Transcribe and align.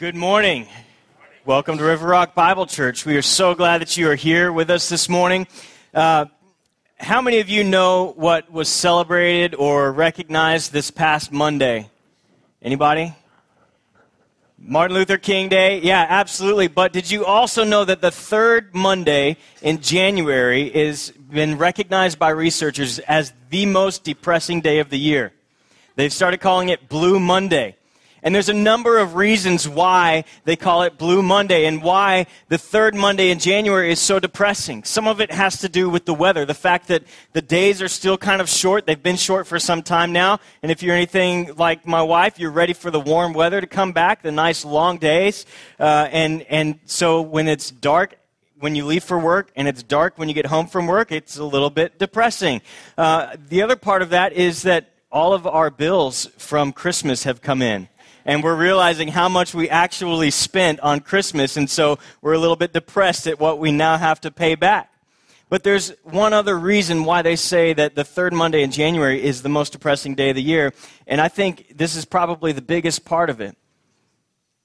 Good 0.00 0.16
morning. 0.16 0.66
Welcome 1.44 1.76
to 1.76 1.84
River 1.84 2.08
Rock 2.08 2.34
Bible 2.34 2.64
Church. 2.64 3.04
We 3.04 3.18
are 3.18 3.22
so 3.22 3.54
glad 3.54 3.82
that 3.82 3.98
you 3.98 4.08
are 4.08 4.14
here 4.14 4.50
with 4.50 4.70
us 4.70 4.88
this 4.88 5.10
morning. 5.10 5.46
Uh, 5.92 6.24
how 6.98 7.20
many 7.20 7.40
of 7.40 7.50
you 7.50 7.64
know 7.64 8.14
what 8.16 8.50
was 8.50 8.70
celebrated 8.70 9.54
or 9.54 9.92
recognized 9.92 10.72
this 10.72 10.90
past 10.90 11.32
Monday? 11.32 11.90
Anybody? 12.62 13.14
Martin 14.58 14.96
Luther 14.96 15.18
King 15.18 15.50
Day? 15.50 15.80
Yeah, 15.80 16.06
absolutely. 16.08 16.68
But 16.68 16.94
did 16.94 17.10
you 17.10 17.26
also 17.26 17.62
know 17.62 17.84
that 17.84 18.00
the 18.00 18.10
third 18.10 18.74
Monday 18.74 19.36
in 19.60 19.82
January 19.82 20.62
is 20.74 21.10
been 21.10 21.58
recognized 21.58 22.18
by 22.18 22.30
researchers 22.30 23.00
as 23.00 23.34
the 23.50 23.66
most 23.66 24.02
depressing 24.02 24.62
day 24.62 24.78
of 24.78 24.88
the 24.88 24.98
year? 24.98 25.34
They've 25.96 26.10
started 26.10 26.40
calling 26.40 26.70
it 26.70 26.88
Blue 26.88 27.20
Monday. 27.20 27.76
And 28.22 28.34
there's 28.34 28.48
a 28.48 28.54
number 28.54 28.98
of 28.98 29.14
reasons 29.14 29.68
why 29.68 30.24
they 30.44 30.56
call 30.56 30.82
it 30.82 30.98
Blue 30.98 31.22
Monday 31.22 31.64
and 31.64 31.82
why 31.82 32.26
the 32.48 32.58
third 32.58 32.94
Monday 32.94 33.30
in 33.30 33.38
January 33.38 33.90
is 33.90 34.00
so 34.00 34.20
depressing. 34.20 34.84
Some 34.84 35.06
of 35.08 35.20
it 35.20 35.30
has 35.30 35.58
to 35.60 35.68
do 35.68 35.88
with 35.88 36.04
the 36.04 36.14
weather, 36.14 36.44
the 36.44 36.54
fact 36.54 36.88
that 36.88 37.04
the 37.32 37.42
days 37.42 37.80
are 37.80 37.88
still 37.88 38.18
kind 38.18 38.40
of 38.40 38.48
short. 38.48 38.86
They've 38.86 39.02
been 39.02 39.16
short 39.16 39.46
for 39.46 39.58
some 39.58 39.82
time 39.82 40.12
now. 40.12 40.40
And 40.62 40.70
if 40.70 40.82
you're 40.82 40.94
anything 40.94 41.54
like 41.56 41.86
my 41.86 42.02
wife, 42.02 42.38
you're 42.38 42.50
ready 42.50 42.74
for 42.74 42.90
the 42.90 43.00
warm 43.00 43.32
weather 43.32 43.60
to 43.60 43.66
come 43.66 43.92
back, 43.92 44.22
the 44.22 44.32
nice 44.32 44.64
long 44.64 44.98
days. 44.98 45.46
Uh, 45.78 46.08
and, 46.10 46.42
and 46.42 46.78
so 46.84 47.22
when 47.22 47.48
it's 47.48 47.70
dark, 47.70 48.16
when 48.58 48.74
you 48.74 48.84
leave 48.84 49.02
for 49.02 49.18
work 49.18 49.50
and 49.56 49.66
it's 49.66 49.82
dark 49.82 50.18
when 50.18 50.28
you 50.28 50.34
get 50.34 50.46
home 50.46 50.66
from 50.66 50.86
work, 50.86 51.10
it's 51.10 51.38
a 51.38 51.44
little 51.44 51.70
bit 51.70 51.98
depressing. 51.98 52.60
Uh, 52.98 53.34
the 53.48 53.62
other 53.62 53.76
part 53.76 54.02
of 54.02 54.10
that 54.10 54.34
is 54.34 54.62
that 54.62 54.90
all 55.10 55.32
of 55.32 55.46
our 55.46 55.70
bills 55.70 56.26
from 56.36 56.72
Christmas 56.72 57.24
have 57.24 57.40
come 57.40 57.62
in 57.62 57.88
and 58.24 58.42
we're 58.42 58.56
realizing 58.56 59.08
how 59.08 59.28
much 59.28 59.54
we 59.54 59.68
actually 59.68 60.30
spent 60.30 60.80
on 60.80 61.00
Christmas, 61.00 61.56
and 61.56 61.68
so 61.68 61.98
we're 62.22 62.34
a 62.34 62.38
little 62.38 62.56
bit 62.56 62.72
depressed 62.72 63.26
at 63.26 63.38
what 63.38 63.58
we 63.58 63.72
now 63.72 63.96
have 63.96 64.20
to 64.22 64.30
pay 64.30 64.54
back. 64.54 64.92
But 65.48 65.64
there's 65.64 65.92
one 66.04 66.32
other 66.32 66.58
reason 66.58 67.04
why 67.04 67.22
they 67.22 67.34
say 67.34 67.72
that 67.72 67.96
the 67.96 68.04
third 68.04 68.32
Monday 68.32 68.62
in 68.62 68.70
January 68.70 69.22
is 69.22 69.42
the 69.42 69.48
most 69.48 69.72
depressing 69.72 70.14
day 70.14 70.30
of 70.30 70.36
the 70.36 70.42
year, 70.42 70.72
and 71.06 71.20
I 71.20 71.28
think 71.28 71.76
this 71.76 71.96
is 71.96 72.04
probably 72.04 72.52
the 72.52 72.62
biggest 72.62 73.04
part 73.04 73.30
of 73.30 73.40
it. 73.40 73.56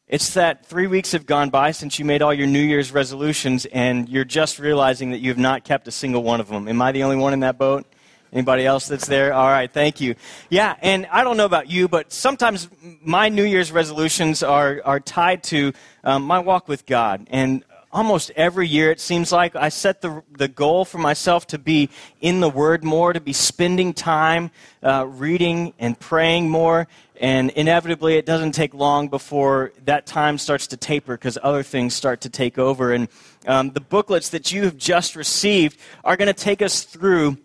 It's 0.08 0.36
that 0.36 0.68
three 0.68 0.86
weeks 0.86 1.14
have 1.14 1.26
gone 1.26 1.50
by 1.50 1.72
since 1.72 1.98
you 1.98 2.06
made 2.06 2.22
all 2.22 2.32
your 2.32 2.46
New 2.46 2.62
Year's 2.62 2.92
resolutions, 2.92 3.66
and 3.66 4.08
you're 4.08 4.24
just 4.24 4.60
realizing 4.60 5.10
that 5.10 5.18
you 5.18 5.30
have 5.30 5.40
not 5.40 5.64
kept 5.64 5.88
a 5.88 5.92
single 5.92 6.22
one 6.22 6.40
of 6.40 6.48
them. 6.48 6.68
Am 6.68 6.80
I 6.80 6.92
the 6.92 7.02
only 7.02 7.16
one 7.16 7.34
in 7.34 7.40
that 7.40 7.58
boat? 7.58 7.88
Anybody 8.36 8.66
else 8.66 8.90
that's 8.90 9.08
there? 9.08 9.34
All 9.34 9.48
right, 9.48 9.72
thank 9.72 10.02
you. 10.02 10.16
Yeah, 10.50 10.76
and 10.82 11.08
I 11.10 11.24
don't 11.24 11.38
know 11.38 11.46
about 11.46 11.70
you, 11.72 11.88
but 11.88 12.12
sometimes 12.12 12.68
my 13.02 13.30
New 13.30 13.46
Year's 13.46 13.72
resolutions 13.72 14.44
are, 14.44 14.82
are 14.84 15.00
tied 15.00 15.42
to 15.44 15.72
um, 16.04 16.24
my 16.24 16.40
walk 16.40 16.68
with 16.68 16.86
God. 16.86 17.28
And 17.32 17.64
almost 17.94 18.32
every 18.36 18.68
year, 18.68 18.92
it 18.92 19.00
seems 19.00 19.32
like 19.32 19.56
I 19.56 19.70
set 19.70 20.02
the, 20.02 20.22
the 20.38 20.50
goal 20.50 20.84
for 20.84 20.98
myself 20.98 21.48
to 21.48 21.58
be 21.58 21.90
in 22.20 22.42
the 22.42 22.50
Word 22.50 22.84
more, 22.84 23.14
to 23.14 23.22
be 23.22 23.32
spending 23.32 23.94
time 23.94 24.52
uh, 24.84 25.06
reading 25.08 25.74
and 25.80 25.98
praying 25.98 26.50
more. 26.50 26.90
And 27.22 27.52
inevitably, 27.52 28.18
it 28.18 28.26
doesn't 28.26 28.52
take 28.52 28.74
long 28.74 29.08
before 29.08 29.72
that 29.86 30.06
time 30.06 30.38
starts 30.38 30.68
to 30.68 30.78
taper 30.78 31.16
because 31.16 31.38
other 31.42 31.64
things 31.64 31.94
start 31.94 32.20
to 32.22 32.30
take 32.30 32.58
over. 32.58 32.92
And 32.92 33.08
um, 33.48 33.72
the 33.72 33.80
booklets 33.80 34.32
that 34.32 34.52
you 34.52 34.66
have 34.66 34.76
just 34.76 35.16
received 35.16 35.80
are 36.04 36.18
going 36.18 36.28
to 36.28 36.34
take 36.34 36.62
us 36.62 36.84
through 36.84 37.38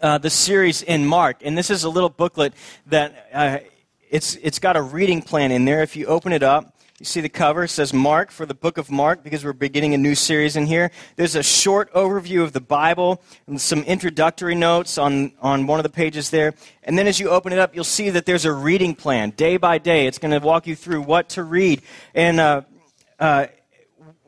uh, 0.00 0.18
the 0.18 0.30
series 0.30 0.82
in 0.82 1.06
Mark, 1.06 1.38
and 1.42 1.56
this 1.56 1.70
is 1.70 1.84
a 1.84 1.88
little 1.88 2.08
booklet 2.08 2.52
that 2.86 3.28
uh, 3.32 3.58
it's 4.10 4.36
it's 4.36 4.58
got 4.58 4.76
a 4.76 4.82
reading 4.82 5.22
plan 5.22 5.52
in 5.52 5.64
there. 5.64 5.82
If 5.82 5.96
you 5.96 6.06
open 6.06 6.32
it 6.32 6.42
up, 6.42 6.76
you 6.98 7.06
see 7.06 7.20
the 7.20 7.28
cover 7.28 7.64
it 7.64 7.68
says 7.68 7.92
Mark 7.92 8.30
for 8.30 8.44
the 8.44 8.54
book 8.54 8.76
of 8.76 8.90
Mark 8.90 9.24
because 9.24 9.44
we're 9.44 9.52
beginning 9.52 9.94
a 9.94 9.98
new 9.98 10.14
series 10.14 10.56
in 10.56 10.66
here. 10.66 10.90
There's 11.16 11.34
a 11.34 11.42
short 11.42 11.92
overview 11.94 12.42
of 12.42 12.52
the 12.52 12.60
Bible 12.60 13.22
and 13.46 13.60
some 13.60 13.82
introductory 13.84 14.54
notes 14.54 14.98
on 14.98 15.32
on 15.40 15.66
one 15.66 15.78
of 15.78 15.84
the 15.84 15.90
pages 15.90 16.30
there. 16.30 16.54
And 16.82 16.98
then 16.98 17.06
as 17.06 17.18
you 17.18 17.30
open 17.30 17.52
it 17.52 17.58
up, 17.58 17.74
you'll 17.74 17.84
see 17.84 18.10
that 18.10 18.26
there's 18.26 18.44
a 18.44 18.52
reading 18.52 18.94
plan 18.94 19.30
day 19.30 19.56
by 19.56 19.78
day. 19.78 20.06
It's 20.06 20.18
going 20.18 20.38
to 20.38 20.44
walk 20.44 20.66
you 20.66 20.76
through 20.76 21.02
what 21.02 21.30
to 21.30 21.42
read 21.42 21.82
and. 22.14 22.40
Uh, 22.40 22.62
uh, 23.18 23.46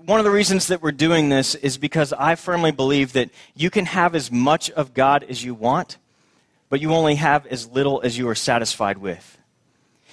one 0.07 0.19
of 0.19 0.25
the 0.25 0.31
reasons 0.31 0.67
that 0.69 0.83
we're 0.83 0.93
doing 0.93 1.29
this 1.29 1.55
is 1.55 1.79
because 1.79 2.13
I 2.13 2.35
firmly 2.35 2.73
believe 2.73 3.13
that 3.13 3.31
you 3.55 3.71
can 3.71 3.87
have 3.87 4.15
as 4.15 4.33
much 4.33 4.71
of 4.71 4.95
God 4.95 5.25
as 5.25 5.45
you 5.45 5.55
want, 5.55 5.99
but 6.69 6.81
you 6.81 6.93
only 6.93 7.17
have 7.17 7.47
as 7.47 7.69
little 7.69 8.01
as 8.03 8.19
you 8.19 8.29
are 8.29 8.35
satisfied 8.35 8.99
with. 8.99 9.39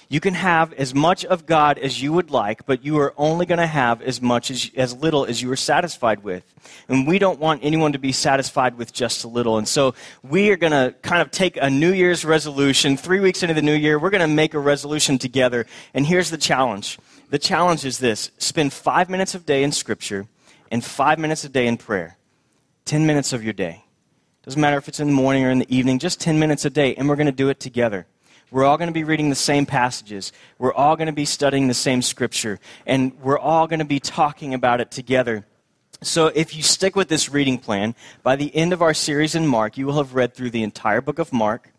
You 0.08 0.18
can 0.18 0.34
have 0.34 0.72
as 0.72 0.92
much 0.92 1.24
of 1.24 1.46
God 1.46 1.78
as 1.78 2.02
you 2.02 2.12
would 2.12 2.30
like, 2.30 2.66
but 2.66 2.84
you 2.84 2.98
are 2.98 3.14
only 3.16 3.46
going 3.46 3.60
to 3.60 3.66
have 3.66 4.02
as 4.02 4.20
much 4.20 4.50
as, 4.50 4.70
as 4.76 4.94
little 4.96 5.24
as 5.24 5.40
you 5.40 5.50
are 5.52 5.56
satisfied 5.56 6.24
with. 6.24 6.42
And 6.88 7.06
we 7.06 7.20
don't 7.20 7.38
want 7.38 7.62
anyone 7.62 7.92
to 7.92 7.98
be 7.98 8.10
satisfied 8.10 8.76
with 8.76 8.92
just 8.92 9.22
a 9.22 9.28
little. 9.28 9.56
And 9.56 9.68
so 9.68 9.94
we 10.22 10.50
are 10.50 10.56
going 10.56 10.72
to 10.72 10.96
kind 11.02 11.22
of 11.22 11.30
take 11.30 11.56
a 11.56 11.70
New 11.70 11.92
Year's 11.92 12.24
resolution. 12.24 12.96
Three 12.96 13.20
weeks 13.20 13.44
into 13.44 13.54
the 13.54 13.62
new 13.62 13.74
year, 13.74 14.00
we're 14.00 14.10
going 14.10 14.20
to 14.20 14.26
make 14.26 14.54
a 14.54 14.58
resolution 14.58 15.16
together. 15.16 15.66
And 15.94 16.04
here's 16.04 16.30
the 16.30 16.38
challenge 16.38 16.98
the 17.30 17.38
challenge 17.38 17.84
is 17.84 17.98
this 17.98 18.30
spend 18.38 18.72
five 18.72 19.08
minutes 19.08 19.34
a 19.34 19.38
day 19.38 19.62
in 19.62 19.72
Scripture 19.72 20.26
and 20.70 20.84
five 20.84 21.18
minutes 21.18 21.44
a 21.44 21.48
day 21.48 21.66
in 21.66 21.76
prayer. 21.76 22.16
10 22.84 23.06
minutes 23.06 23.32
of 23.32 23.44
your 23.44 23.52
day. 23.52 23.84
Doesn't 24.42 24.60
matter 24.60 24.76
if 24.76 24.88
it's 24.88 25.00
in 25.00 25.06
the 25.06 25.12
morning 25.12 25.44
or 25.44 25.50
in 25.50 25.60
the 25.60 25.74
evening, 25.76 25.98
just 25.98 26.20
10 26.20 26.38
minutes 26.38 26.64
a 26.64 26.70
day, 26.70 26.94
and 26.96 27.08
we're 27.08 27.16
going 27.16 27.26
to 27.26 27.32
do 27.32 27.48
it 27.50 27.60
together. 27.60 28.06
We're 28.50 28.64
all 28.64 28.78
going 28.78 28.88
to 28.88 28.94
be 28.94 29.04
reading 29.04 29.28
the 29.28 29.36
same 29.36 29.64
passages. 29.64 30.32
We're 30.58 30.74
all 30.74 30.96
going 30.96 31.06
to 31.06 31.12
be 31.12 31.24
studying 31.24 31.68
the 31.68 31.74
same 31.74 32.02
scripture. 32.02 32.58
And 32.84 33.12
we're 33.20 33.38
all 33.38 33.68
going 33.68 33.78
to 33.78 33.84
be 33.84 34.00
talking 34.00 34.54
about 34.54 34.80
it 34.80 34.90
together. 34.90 35.46
So, 36.02 36.28
if 36.28 36.56
you 36.56 36.62
stick 36.62 36.96
with 36.96 37.08
this 37.08 37.28
reading 37.28 37.58
plan, 37.58 37.94
by 38.22 38.34
the 38.34 38.54
end 38.56 38.72
of 38.72 38.80
our 38.82 38.94
series 38.94 39.34
in 39.34 39.46
Mark, 39.46 39.76
you 39.76 39.86
will 39.86 39.98
have 39.98 40.14
read 40.14 40.34
through 40.34 40.50
the 40.50 40.62
entire 40.62 41.02
book 41.02 41.18
of 41.18 41.32
Mark. 41.32 41.72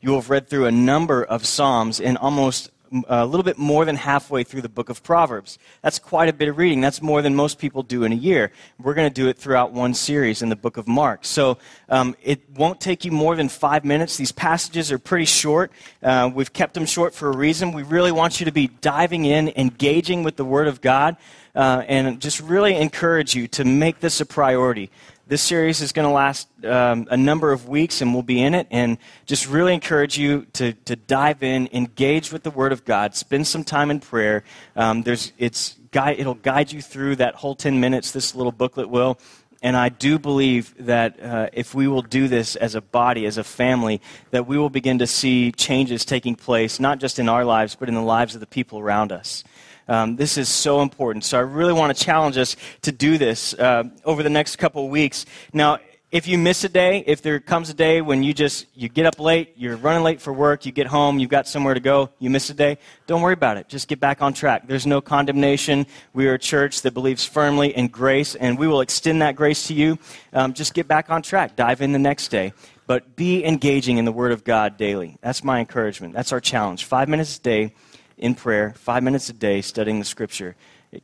You 0.00 0.10
will 0.10 0.20
have 0.20 0.30
read 0.30 0.48
through 0.48 0.66
a 0.66 0.70
number 0.70 1.24
of 1.24 1.46
Psalms 1.46 1.98
and 1.98 2.18
almost 2.18 2.70
a 3.08 3.26
little 3.26 3.42
bit 3.42 3.58
more 3.58 3.84
than 3.84 3.96
halfway 3.96 4.44
through 4.44 4.62
the 4.62 4.68
book 4.68 4.88
of 4.88 5.02
Proverbs. 5.02 5.58
That's 5.82 5.98
quite 5.98 6.28
a 6.28 6.32
bit 6.32 6.48
of 6.48 6.58
reading. 6.58 6.80
That's 6.80 7.02
more 7.02 7.22
than 7.22 7.34
most 7.34 7.58
people 7.58 7.82
do 7.82 8.04
in 8.04 8.12
a 8.12 8.16
year. 8.16 8.52
We're 8.78 8.94
going 8.94 9.08
to 9.08 9.14
do 9.14 9.28
it 9.28 9.38
throughout 9.38 9.72
one 9.72 9.94
series 9.94 10.42
in 10.42 10.48
the 10.48 10.56
book 10.56 10.76
of 10.76 10.86
Mark. 10.86 11.24
So 11.24 11.58
um, 11.88 12.14
it 12.22 12.40
won't 12.56 12.80
take 12.80 13.04
you 13.04 13.10
more 13.12 13.36
than 13.36 13.48
five 13.48 13.84
minutes. 13.84 14.16
These 14.16 14.32
passages 14.32 14.92
are 14.92 14.98
pretty 14.98 15.24
short. 15.24 15.72
Uh, 16.02 16.30
we've 16.32 16.52
kept 16.52 16.74
them 16.74 16.86
short 16.86 17.14
for 17.14 17.28
a 17.28 17.36
reason. 17.36 17.72
We 17.72 17.82
really 17.82 18.12
want 18.12 18.40
you 18.40 18.46
to 18.46 18.52
be 18.52 18.68
diving 18.68 19.24
in, 19.24 19.52
engaging 19.56 20.22
with 20.22 20.36
the 20.36 20.44
Word 20.44 20.68
of 20.68 20.80
God, 20.80 21.16
uh, 21.54 21.84
and 21.86 22.20
just 22.20 22.40
really 22.40 22.76
encourage 22.76 23.34
you 23.34 23.46
to 23.48 23.64
make 23.64 24.00
this 24.00 24.20
a 24.20 24.26
priority. 24.26 24.90
This 25.26 25.40
series 25.40 25.80
is 25.80 25.92
going 25.92 26.06
to 26.06 26.12
last 26.12 26.48
um, 26.66 27.08
a 27.10 27.16
number 27.16 27.50
of 27.52 27.66
weeks, 27.66 28.02
and 28.02 28.12
we'll 28.12 28.22
be 28.22 28.42
in 28.42 28.52
it. 28.52 28.66
And 28.70 28.98
just 29.24 29.48
really 29.48 29.72
encourage 29.72 30.18
you 30.18 30.46
to, 30.52 30.74
to 30.84 30.96
dive 30.96 31.42
in, 31.42 31.70
engage 31.72 32.30
with 32.30 32.42
the 32.42 32.50
Word 32.50 32.72
of 32.72 32.84
God, 32.84 33.14
spend 33.14 33.46
some 33.46 33.64
time 33.64 33.90
in 33.90 34.00
prayer. 34.00 34.44
Um, 34.76 35.02
there's, 35.02 35.32
it's, 35.38 35.76
it'll 35.94 36.34
guide 36.34 36.72
you 36.72 36.82
through 36.82 37.16
that 37.16 37.36
whole 37.36 37.54
10 37.54 37.80
minutes, 37.80 38.10
this 38.10 38.34
little 38.34 38.52
booklet 38.52 38.90
will. 38.90 39.18
And 39.62 39.78
I 39.78 39.88
do 39.88 40.18
believe 40.18 40.74
that 40.80 41.18
uh, 41.18 41.48
if 41.54 41.74
we 41.74 41.88
will 41.88 42.02
do 42.02 42.28
this 42.28 42.54
as 42.54 42.74
a 42.74 42.82
body, 42.82 43.24
as 43.24 43.38
a 43.38 43.44
family, 43.44 44.02
that 44.30 44.46
we 44.46 44.58
will 44.58 44.68
begin 44.68 44.98
to 44.98 45.06
see 45.06 45.52
changes 45.52 46.04
taking 46.04 46.36
place, 46.36 46.78
not 46.78 46.98
just 46.98 47.18
in 47.18 47.30
our 47.30 47.46
lives, 47.46 47.74
but 47.74 47.88
in 47.88 47.94
the 47.94 48.02
lives 48.02 48.34
of 48.34 48.40
the 48.40 48.46
people 48.46 48.78
around 48.78 49.10
us. 49.10 49.42
Um, 49.88 50.16
this 50.16 50.38
is 50.38 50.48
so 50.48 50.80
important. 50.80 51.24
So 51.24 51.38
I 51.38 51.42
really 51.42 51.72
want 51.72 51.96
to 51.96 52.04
challenge 52.04 52.36
us 52.38 52.56
to 52.82 52.92
do 52.92 53.18
this 53.18 53.54
uh, 53.54 53.84
over 54.04 54.22
the 54.22 54.30
next 54.30 54.56
couple 54.56 54.84
of 54.84 54.90
weeks. 54.90 55.26
Now, 55.52 55.78
if 56.14 56.28
you 56.28 56.38
miss 56.38 56.62
a 56.62 56.68
day, 56.68 57.02
if 57.08 57.22
there 57.22 57.40
comes 57.40 57.70
a 57.70 57.74
day 57.74 58.00
when 58.00 58.22
you 58.22 58.32
just 58.32 58.66
you 58.72 58.88
get 58.88 59.04
up 59.04 59.18
late, 59.18 59.54
you're 59.56 59.76
running 59.76 60.04
late 60.04 60.20
for 60.20 60.32
work, 60.32 60.64
you 60.64 60.70
get 60.70 60.86
home, 60.86 61.18
you've 61.18 61.28
got 61.28 61.48
somewhere 61.48 61.74
to 61.74 61.80
go, 61.80 62.08
you 62.20 62.30
miss 62.30 62.48
a 62.50 62.54
day, 62.54 62.78
don't 63.08 63.20
worry 63.20 63.32
about 63.32 63.56
it. 63.56 63.68
Just 63.68 63.88
get 63.88 63.98
back 63.98 64.22
on 64.22 64.32
track. 64.32 64.68
There's 64.68 64.86
no 64.86 65.00
condemnation. 65.00 65.86
We 66.12 66.28
are 66.28 66.34
a 66.34 66.38
church 66.38 66.82
that 66.82 66.94
believes 66.94 67.24
firmly 67.24 67.76
in 67.76 67.88
grace, 67.88 68.36
and 68.36 68.56
we 68.56 68.68
will 68.68 68.80
extend 68.80 69.22
that 69.22 69.34
grace 69.34 69.66
to 69.66 69.74
you. 69.74 69.98
Um, 70.32 70.54
just 70.54 70.72
get 70.72 70.86
back 70.86 71.10
on 71.10 71.20
track. 71.20 71.56
Dive 71.56 71.80
in 71.80 71.90
the 71.90 71.98
next 71.98 72.28
day. 72.28 72.52
But 72.86 73.16
be 73.16 73.44
engaging 73.44 73.98
in 73.98 74.04
the 74.04 74.12
Word 74.12 74.30
of 74.30 74.44
God 74.44 74.76
daily. 74.76 75.16
That's 75.20 75.42
my 75.42 75.58
encouragement. 75.58 76.14
That's 76.14 76.30
our 76.30 76.40
challenge. 76.40 76.84
Five 76.84 77.08
minutes 77.08 77.38
a 77.38 77.40
day 77.40 77.74
in 78.24 78.34
prayer, 78.34 78.72
five 78.78 79.02
minutes 79.02 79.28
a 79.28 79.34
day 79.34 79.60
studying 79.60 79.98
the 79.98 80.04
scripture. 80.04 80.56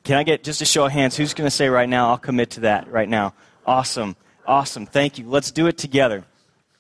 Can 0.05 0.17
I 0.17 0.23
get 0.23 0.43
just 0.43 0.63
a 0.63 0.65
show 0.65 0.87
of 0.87 0.93
hands? 0.93 1.19
Who's 1.19 1.35
going 1.35 1.47
to 1.47 1.55
say 1.55 1.69
right 1.69 1.89
now, 1.89 2.09
I'll 2.09 2.19
commit 2.19 2.49
to 2.53 2.61
that 2.61 2.91
right 2.91 3.09
now? 3.09 3.35
Awesome. 3.67 4.17
Awesome. 4.47 4.87
Thank 4.87 5.19
you. 5.19 5.29
Let's 5.29 5.51
do 5.51 5.67
it 5.67 5.77
together. 5.77 6.25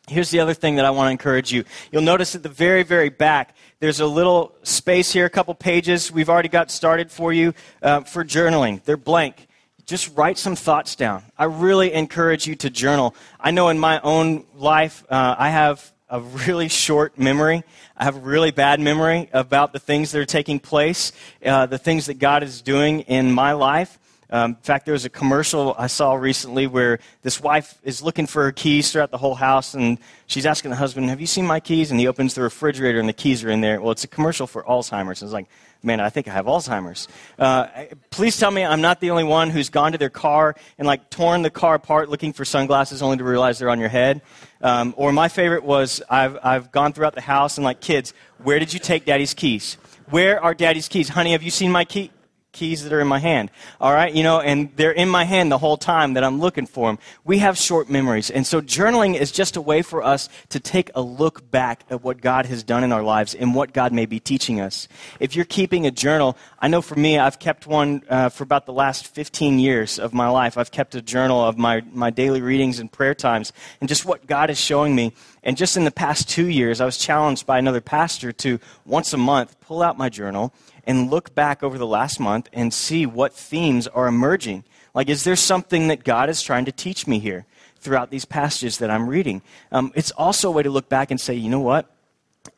Here's 0.08 0.31
the 0.31 0.40
other 0.40 0.54
thing 0.54 0.76
that 0.76 0.87
I 0.87 0.90
want 0.90 1.08
to 1.08 1.10
encourage 1.10 1.52
you. 1.52 1.64
You'll 1.92 2.00
notice 2.00 2.34
at 2.34 2.42
the 2.42 2.48
very, 2.48 2.84
very 2.84 3.10
back, 3.10 3.54
there's 3.81 4.00
a 4.00 4.06
little 4.06 4.54
space 4.62 5.12
here, 5.12 5.26
a 5.26 5.31
couple 5.31 5.54
pages. 5.54 6.10
We've 6.10 6.31
already 6.31 6.48
got 6.48 6.70
started 6.70 7.12
for 7.12 7.34
you 7.34 7.52
uh, 7.82 8.00
for 8.00 8.25
journaling. 8.25 8.82
They're 8.84 8.96
blank. 8.96 9.46
Just 9.84 10.16
write 10.16 10.38
some 10.38 10.56
thoughts 10.56 10.96
down. 10.96 11.22
I 11.37 11.44
really 11.44 11.92
encourage 11.92 12.46
you 12.46 12.54
to 12.56 12.70
journal. 12.70 13.14
I 13.38 13.50
know 13.50 13.69
in 13.69 13.78
my 13.78 14.00
own 14.00 14.46
life, 14.54 15.04
uh, 15.10 15.34
I 15.38 15.50
have 15.50 15.92
a 16.11 16.21
really 16.21 16.69
short 16.69 17.19
memory. 17.19 17.62
I 17.97 18.05
have 18.05 18.17
a 18.17 18.21
really 18.21 18.51
bad 18.51 18.81
memory 18.81 19.31
about 19.33 19.73
the 19.73 19.79
things 19.79 20.11
that 20.11 20.19
are 20.19 20.27
taking 20.27 20.59
place, 20.59 21.12
uh, 21.45 21.67
the 21.67 21.79
things 21.79 22.07
that 22.07 22.19
God 22.19 22.43
is 22.43 22.61
doing 22.61 23.01
in 23.03 23.31
my 23.33 23.53
life. 23.53 23.99
Um, 24.33 24.53
in 24.53 24.57
fact, 24.57 24.85
there 24.85 24.93
was 24.93 25.05
a 25.05 25.11
commercial 25.11 25.75
I 25.77 25.89
saw 25.89 26.15
recently 26.15 26.67
where 26.67 27.01
this 27.23 27.41
wife 27.41 27.79
is 27.83 28.01
looking 28.01 28.27
for 28.27 28.45
her 28.45 28.53
keys 28.53 28.93
throughout 28.93 29.11
the 29.11 29.19
whole 29.19 29.35
house, 29.35 29.75
and 29.75 29.99
she's 30.27 30.47
asking 30.47 30.71
the 30.71 30.77
husband, 30.77 31.09
Have 31.09 31.21
you 31.21 31.27
seen 31.27 31.47
my 31.47 31.59
keys? 31.59 31.91
And 31.91 31.99
he 31.99 32.07
opens 32.07 32.35
the 32.35 32.43
refrigerator, 32.43 33.01
and 33.01 33.09
the 33.09 33.12
keys 33.12 33.43
are 33.43 33.51
in 33.51 33.61
there. 33.61 33.81
Well, 33.81 33.91
it's 33.91 34.05
a 34.05 34.09
commercial 34.09 34.47
for 34.47 34.62
Alzheimer's. 34.65 35.23
It's 35.23 35.33
like, 35.33 35.49
man, 35.82 36.00
I 36.00 36.11
think 36.11 36.29
I 36.29 36.32
have 36.32 36.47
Alzheimer's. 36.47 37.09
Uh, 37.38 37.67
please 38.11 38.38
tell 38.38 38.50
me 38.50 38.65
I'm 38.65 38.81
not 38.81 39.00
the 39.00 39.11
only 39.11 39.25
one 39.25 39.50
who's 39.50 39.71
gone 39.71 39.93
to 39.93 39.99
their 39.99 40.11
car 40.11 40.55
and 40.79 40.87
like 40.87 41.11
torn 41.11 41.43
the 41.43 41.50
car 41.50 41.75
apart 41.75 42.09
looking 42.09 42.32
for 42.32 42.44
sunglasses 42.44 43.03
only 43.03 43.17
to 43.19 43.25
realize 43.25 43.59
they're 43.59 43.71
on 43.71 43.81
your 43.81 43.88
head. 43.88 44.23
Um, 44.61 44.94
or 44.97 45.12
my 45.12 45.29
favorite 45.29 45.65
was 45.65 46.03
I've, 46.09 46.38
I've 46.43 46.71
gone 46.73 46.93
throughout 46.93 47.15
the 47.15 47.21
house 47.21 47.56
and 47.56 47.65
like, 47.65 47.81
kids, 47.81 48.12
where 48.43 48.59
did 48.59 48.73
you 48.73 48.79
take 48.79 49.05
daddy's 49.05 49.35
keys? 49.35 49.77
Where 50.11 50.43
are 50.43 50.55
daddy's 50.55 50.88
keys? 50.88 51.09
Honey, 51.09 51.32
have 51.32 51.43
you 51.43 51.50
seen 51.50 51.71
my 51.71 51.85
key? 51.85 52.11
Keys 52.52 52.82
that 52.85 52.93
are 52.93 53.00
in 53.00 53.06
my 53.06 53.19
hand. 53.19 53.50
All 53.81 53.93
right, 53.93 54.12
you 54.12 54.23
know, 54.23 54.41
and 54.41 54.70
they're 54.76 54.93
in 54.93 55.08
my 55.08 55.25
hand 55.25 55.52
the 55.52 55.58
whole 55.58 55.76
time 55.76 56.14
that 56.14 56.25
I'm 56.25 56.41
looking 56.41 56.67
for 56.67 56.88
them. 56.88 56.99
We 57.25 57.38
have 57.38 57.56
short 57.56 57.88
memories. 57.88 58.31
And 58.31 58.47
so 58.47 58.61
journaling 58.61 59.19
is 59.19 59.31
just 59.31 59.56
a 59.56 59.61
way 59.61 59.82
for 59.82 60.02
us 60.02 60.29
to 60.49 60.61
take 60.61 60.91
a 60.94 61.00
look 61.00 61.50
back 61.50 61.85
at 61.91 62.02
what 62.02 62.20
God 62.20 62.47
has 62.47 62.62
done 62.62 62.85
in 62.85 62.93
our 62.93 63.02
lives 63.02 63.35
and 63.35 63.55
what 63.55 63.73
God 63.73 63.93
may 63.93 64.06
be 64.06 64.19
teaching 64.19 64.61
us. 64.61 64.88
If 65.20 65.37
you're 65.37 65.44
keeping 65.44 65.87
a 65.87 65.91
journal, 65.91 66.37
I 66.58 66.69
know 66.69 66.82
for 66.82 66.97
me, 66.97 67.19
I've 67.19 67.38
kept 67.38 67.67
one 67.67 68.02
uh, 68.08 68.29
for 68.29 68.44
about 68.44 68.67
the 68.67 68.73
last 68.73 69.06
15 69.06 69.58
years 69.58 69.99
of 69.99 70.12
my 70.12 70.29
life. 70.29 70.58
I've 70.58 70.73
kept 70.73 70.94
a 70.94 71.02
journal 71.02 71.41
of 71.44 71.56
my, 71.56 71.82
my 71.93 72.11
daily 72.11 72.43
readings 72.43 72.79
and 72.79 72.91
prayer 72.91 73.14
times 73.14 73.52
and 73.81 73.88
just 73.88 74.05
what 74.05 74.26
God 74.26 74.50
is 74.50 74.58
showing 74.58 74.94
me. 74.94 75.12
And 75.43 75.56
just 75.56 75.76
in 75.76 75.85
the 75.85 75.91
past 75.91 76.29
two 76.29 76.47
years, 76.47 76.81
I 76.81 76.85
was 76.85 76.99
challenged 76.99 77.47
by 77.47 77.58
another 77.58 77.81
pastor 77.81 78.32
to 78.32 78.58
once 78.85 79.12
a 79.12 79.17
month 79.17 79.58
pull 79.61 79.82
out 79.82 79.97
my 79.97 80.08
journal 80.08 80.52
and 80.90 81.08
look 81.08 81.37
back 81.37 81.62
over 81.62 81.78
the 81.78 81.87
last 81.87 82.19
month 82.19 82.48
and 82.52 82.75
see 82.75 83.06
what 83.06 83.32
themes 83.32 83.87
are 83.87 84.08
emerging. 84.08 84.64
Like, 84.92 85.08
is 85.08 85.22
there 85.22 85.37
something 85.37 85.87
that 85.87 86.02
God 86.02 86.28
is 86.28 86.42
trying 86.42 86.64
to 86.64 86.72
teach 86.72 87.06
me 87.06 87.20
here 87.20 87.46
throughout 87.78 88.10
these 88.10 88.25
passages 88.25 88.78
that 88.78 88.90
I'm 88.90 89.08
reading? 89.08 89.40
Um, 89.70 89.92
it's 89.94 90.10
also 90.10 90.48
a 90.48 90.52
way 90.52 90.64
to 90.64 90.70
look 90.70 90.88
back 90.88 91.12
and 91.12 91.20
say, 91.20 91.34
you 91.34 91.48
know 91.48 91.60
what? 91.60 91.88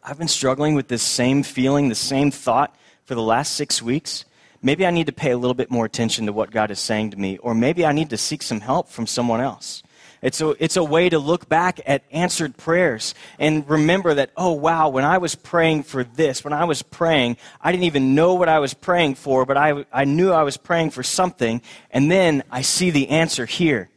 I've 0.03 0.17
been 0.17 0.29
struggling 0.29 0.75
with 0.75 0.89
this 0.89 1.03
same 1.03 1.43
feeling, 1.43 1.91
the 1.91 1.95
same 1.95 2.31
thought 2.31 2.75
for 3.05 3.15
the 3.15 3.23
last 3.23 3.53
six 3.53 3.83
weeks. 3.83 4.25
Maybe 4.63 4.87
I 4.87 4.91
need 4.91 5.09
to 5.09 5.13
pay 5.13 5.33
a 5.33 5.37
little 5.37 5.53
bit 5.53 5.71
more 5.71 5.85
attention 5.85 6.25
to 6.25 6.33
what 6.33 6.51
God 6.51 6.71
is 6.71 6.79
saying 6.79 7.11
to 7.11 7.19
me, 7.19 7.37
or 7.37 7.55
maybe 7.55 7.85
I 7.85 7.93
need 7.93 8.09
to 8.11 8.17
seek 8.17 8.43
some 8.43 8.61
help 8.61 8.89
from 8.89 9.07
someone 9.07 9.43
else. 9.43 9.83
It's 10.23 10.41
a, 10.41 10.51
it's 10.63 10.77
a 10.77 10.85
way 10.85 11.09
to 11.09 11.19
look 11.19 11.49
back 11.49 11.81
at 11.85 12.05
answered 12.13 12.57
prayers 12.57 13.15
and 13.41 13.69
remember 13.69 14.15
that, 14.15 14.31
oh, 14.37 14.53
wow, 14.53 14.89
when 14.89 15.05
I 15.05 15.19
was 15.19 15.35
praying 15.35 15.83
for 15.83 16.05
this, 16.05 16.45
when 16.45 16.53
I 16.53 16.65
was 16.65 16.81
praying, 16.81 17.39
I 17.61 17.73
didn't 17.73 17.85
even 17.85 18.15
know 18.15 18.35
what 18.35 18.49
I 18.49 18.61
was 18.61 18.73
praying 18.73 19.17
for, 19.17 19.45
but 19.45 19.57
I, 19.57 19.85
I 19.93 20.05
knew 20.05 20.31
I 20.31 20.45
was 20.45 20.57
praying 20.57 20.91
for 20.91 21.03
something, 21.03 21.61
and 21.91 22.09
then 22.09 22.45
I 22.51 22.63
see 22.63 22.91
the 22.91 23.09
answer 23.09 23.47
here. 23.47 23.91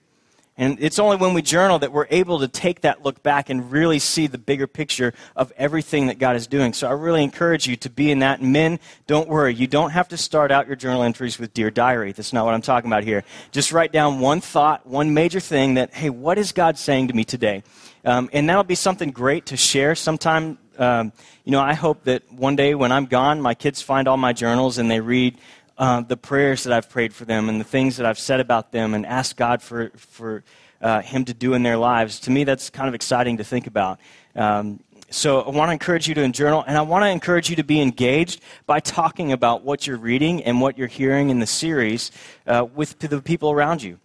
And 0.58 0.78
it's 0.80 1.00
only 1.00 1.18
when 1.18 1.34
we 1.34 1.42
journal 1.42 1.80
that 1.80 1.92
we're 1.92 2.08
able 2.10 2.40
to 2.40 2.48
take 2.48 2.82
that 2.82 3.04
look 3.04 3.22
back 3.22 3.50
and 3.50 3.70
really 3.72 4.00
see 4.00 4.28
the 4.28 4.38
bigger 4.38 4.68
picture 4.68 5.14
of 5.36 5.52
everything 5.58 6.08
that 6.08 6.18
God 6.18 6.38
is 6.38 6.48
doing. 6.48 6.72
So 6.72 6.88
I 6.88 6.92
really 6.92 7.24
encourage 7.24 7.68
you 7.68 7.76
to 7.78 7.90
be 7.90 8.10
in 8.10 8.20
that. 8.20 8.42
Men, 8.42 8.80
don't 9.06 9.28
worry. 9.28 9.54
You 9.54 9.68
don't 9.68 9.90
have 9.90 10.08
to 10.10 10.18
start 10.18 10.52
out 10.52 10.68
your 10.68 10.78
journal 10.78 11.04
entries 11.04 11.38
with 11.38 11.54
Dear 11.54 11.72
Diary. 11.72 12.14
That's 12.14 12.32
not 12.32 12.46
what 12.46 12.54
I'm 12.54 12.62
talking 12.62 12.90
about 12.90 13.04
here. 13.04 13.26
Just 13.52 13.74
write 13.74 13.92
down 13.92 14.22
one 14.22 14.40
thought, 14.40 14.88
one 14.88 15.14
major 15.14 15.42
thing 15.42 15.74
that, 15.74 15.94
hey, 15.94 16.10
what 16.10 16.38
is 16.38 16.54
God 16.54 16.78
saying 16.78 17.10
to 17.10 17.14
me 17.14 17.26
today? 17.26 17.64
Um, 18.06 18.30
and 18.32 18.48
that'll 18.48 18.64
be 18.64 18.76
something 18.76 19.12
great 19.12 19.48
to 19.48 19.58
share 19.58 19.94
sometime. 19.94 20.58
Um, 20.78 21.12
you 21.44 21.52
know, 21.52 21.62
I 21.62 21.74
hope 21.74 22.06
that 22.06 22.32
one 22.32 22.56
day 22.56 22.76
when 22.76 22.94
I'm 22.94 23.08
gone, 23.08 23.42
my 23.42 23.56
kids 23.56 23.82
find 23.82 24.08
all 24.08 24.18
my 24.18 24.32
journals 24.32 24.78
and 24.78 24.90
they 24.90 25.02
read 25.02 25.38
uh, 25.78 26.02
the 26.02 26.18
prayers 26.18 26.64
that 26.64 26.74
I've 26.74 26.90
prayed 26.90 27.14
for 27.14 27.26
them 27.26 27.50
and 27.50 27.60
the 27.60 27.66
things 27.66 27.98
that 27.98 28.06
I've 28.06 28.20
said 28.20 28.40
about 28.40 28.72
them 28.72 28.94
and 28.94 29.06
asked 29.06 29.38
God 29.38 29.62
for, 29.62 29.92
for 29.96 30.44
uh, 30.82 31.02
Him 31.02 31.26
to 31.26 31.34
do 31.34 31.54
in 31.54 31.64
their 31.64 31.78
lives. 31.78 32.20
To 32.22 32.32
me, 32.32 32.44
that's 32.44 32.70
kind 32.70 32.88
of 32.88 32.96
exciting 32.96 33.38
to 33.38 33.44
think 33.44 33.68
about. 33.68 34.00
Um, 34.36 34.80
so 35.10 35.42
I 35.42 35.50
want 35.50 35.70
to 35.70 35.74
encourage 35.74 36.08
you 36.08 36.16
to 36.16 36.28
journal, 36.30 36.64
and 36.66 36.78
I 36.78 36.82
want 36.82 37.04
to 37.04 37.10
encourage 37.10 37.50
you 37.50 37.56
to 37.58 37.64
be 37.64 37.80
engaged 37.80 38.42
by 38.66 38.80
talking 38.80 39.32
about 39.32 39.64
what 39.64 39.86
you're 39.86 39.98
reading 39.98 40.44
and 40.44 40.60
what 40.60 40.78
you're 40.78 40.88
hearing 40.88 41.30
in 41.30 41.40
the 41.40 41.46
series 41.46 42.12
uh, 42.48 42.66
with 42.74 42.98
the 43.00 43.22
people 43.22 43.52
around 43.52 43.84
you. 43.84 44.00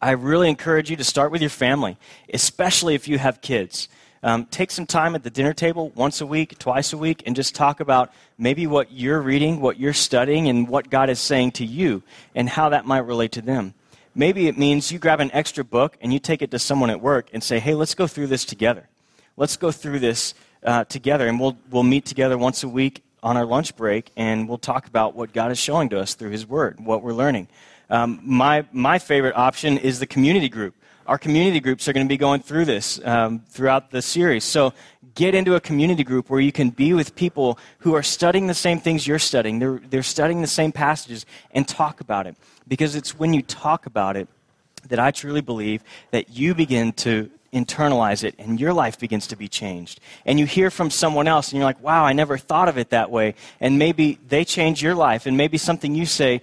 I 0.00 0.10
really 0.10 0.48
encourage 0.48 0.90
you 0.90 0.96
to 0.96 1.04
start 1.04 1.30
with 1.30 1.40
your 1.40 1.50
family, 1.50 1.96
especially 2.32 2.94
if 2.94 3.08
you 3.08 3.18
have 3.18 3.40
kids. 3.40 3.88
Um, 4.26 4.44
take 4.46 4.72
some 4.72 4.86
time 4.86 5.14
at 5.14 5.22
the 5.22 5.30
dinner 5.30 5.54
table 5.54 5.90
once 5.90 6.20
a 6.20 6.26
week, 6.26 6.58
twice 6.58 6.92
a 6.92 6.98
week, 6.98 7.22
and 7.26 7.36
just 7.36 7.54
talk 7.54 7.78
about 7.78 8.12
maybe 8.36 8.66
what 8.66 8.90
you're 8.90 9.22
reading, 9.22 9.60
what 9.60 9.78
you're 9.78 9.92
studying, 9.92 10.48
and 10.48 10.68
what 10.68 10.90
God 10.90 11.10
is 11.10 11.20
saying 11.20 11.52
to 11.52 11.64
you, 11.64 12.02
and 12.34 12.48
how 12.48 12.70
that 12.70 12.84
might 12.84 13.06
relate 13.06 13.30
to 13.32 13.40
them. 13.40 13.72
Maybe 14.16 14.48
it 14.48 14.58
means 14.58 14.90
you 14.90 14.98
grab 14.98 15.20
an 15.20 15.30
extra 15.32 15.62
book 15.62 15.96
and 16.00 16.12
you 16.12 16.18
take 16.18 16.42
it 16.42 16.50
to 16.50 16.58
someone 16.58 16.90
at 16.90 17.00
work 17.00 17.28
and 17.32 17.40
say, 17.40 17.60
hey, 17.60 17.76
let's 17.76 17.94
go 17.94 18.08
through 18.08 18.26
this 18.26 18.44
together. 18.44 18.88
Let's 19.36 19.56
go 19.56 19.70
through 19.70 20.00
this 20.00 20.34
uh, 20.64 20.82
together, 20.86 21.28
and 21.28 21.38
we'll, 21.38 21.56
we'll 21.70 21.84
meet 21.84 22.04
together 22.04 22.36
once 22.36 22.64
a 22.64 22.68
week 22.68 23.04
on 23.22 23.36
our 23.36 23.46
lunch 23.46 23.76
break, 23.76 24.10
and 24.16 24.48
we'll 24.48 24.58
talk 24.58 24.88
about 24.88 25.14
what 25.14 25.32
God 25.34 25.52
is 25.52 25.58
showing 25.58 25.88
to 25.90 26.00
us 26.00 26.14
through 26.14 26.30
His 26.30 26.48
Word, 26.48 26.80
what 26.80 27.04
we're 27.04 27.12
learning. 27.12 27.46
Um, 27.88 28.18
my, 28.24 28.66
my 28.72 28.98
favorite 28.98 29.36
option 29.36 29.78
is 29.78 30.00
the 30.00 30.06
community 30.08 30.48
group 30.48 30.74
our 31.06 31.18
community 31.18 31.60
groups 31.60 31.88
are 31.88 31.92
going 31.92 32.06
to 32.06 32.08
be 32.08 32.16
going 32.16 32.40
through 32.40 32.64
this 32.64 33.00
um, 33.04 33.40
throughout 33.48 33.90
the 33.90 34.02
series. 34.02 34.44
So 34.44 34.72
get 35.14 35.34
into 35.34 35.54
a 35.54 35.60
community 35.60 36.04
group 36.04 36.30
where 36.30 36.40
you 36.40 36.52
can 36.52 36.70
be 36.70 36.92
with 36.92 37.14
people 37.14 37.58
who 37.78 37.94
are 37.94 38.02
studying 38.02 38.46
the 38.46 38.54
same 38.54 38.80
things 38.80 39.06
you're 39.06 39.18
studying. 39.18 39.58
They're, 39.58 39.80
they're 39.88 40.02
studying 40.02 40.42
the 40.42 40.46
same 40.46 40.72
passages 40.72 41.26
and 41.52 41.66
talk 41.66 42.00
about 42.00 42.26
it. 42.26 42.36
Because 42.68 42.94
it's 42.94 43.18
when 43.18 43.32
you 43.32 43.42
talk 43.42 43.86
about 43.86 44.16
it 44.16 44.28
that 44.88 44.98
I 44.98 45.10
truly 45.10 45.40
believe 45.40 45.82
that 46.10 46.30
you 46.30 46.54
begin 46.54 46.92
to 46.92 47.30
internalize 47.52 48.22
it 48.22 48.34
and 48.38 48.60
your 48.60 48.72
life 48.72 48.98
begins 48.98 49.26
to 49.28 49.36
be 49.36 49.48
changed. 49.48 50.00
And 50.24 50.38
you 50.38 50.46
hear 50.46 50.70
from 50.70 50.90
someone 50.90 51.26
else 51.26 51.50
and 51.50 51.56
you're 51.56 51.64
like, 51.64 51.82
wow, 51.82 52.04
I 52.04 52.12
never 52.12 52.36
thought 52.36 52.68
of 52.68 52.76
it 52.76 52.90
that 52.90 53.10
way. 53.10 53.34
And 53.60 53.78
maybe 53.78 54.18
they 54.28 54.44
change 54.44 54.82
your 54.82 54.94
life 54.94 55.26
and 55.26 55.36
maybe 55.36 55.58
something 55.58 55.94
you 55.94 56.06
say 56.06 56.42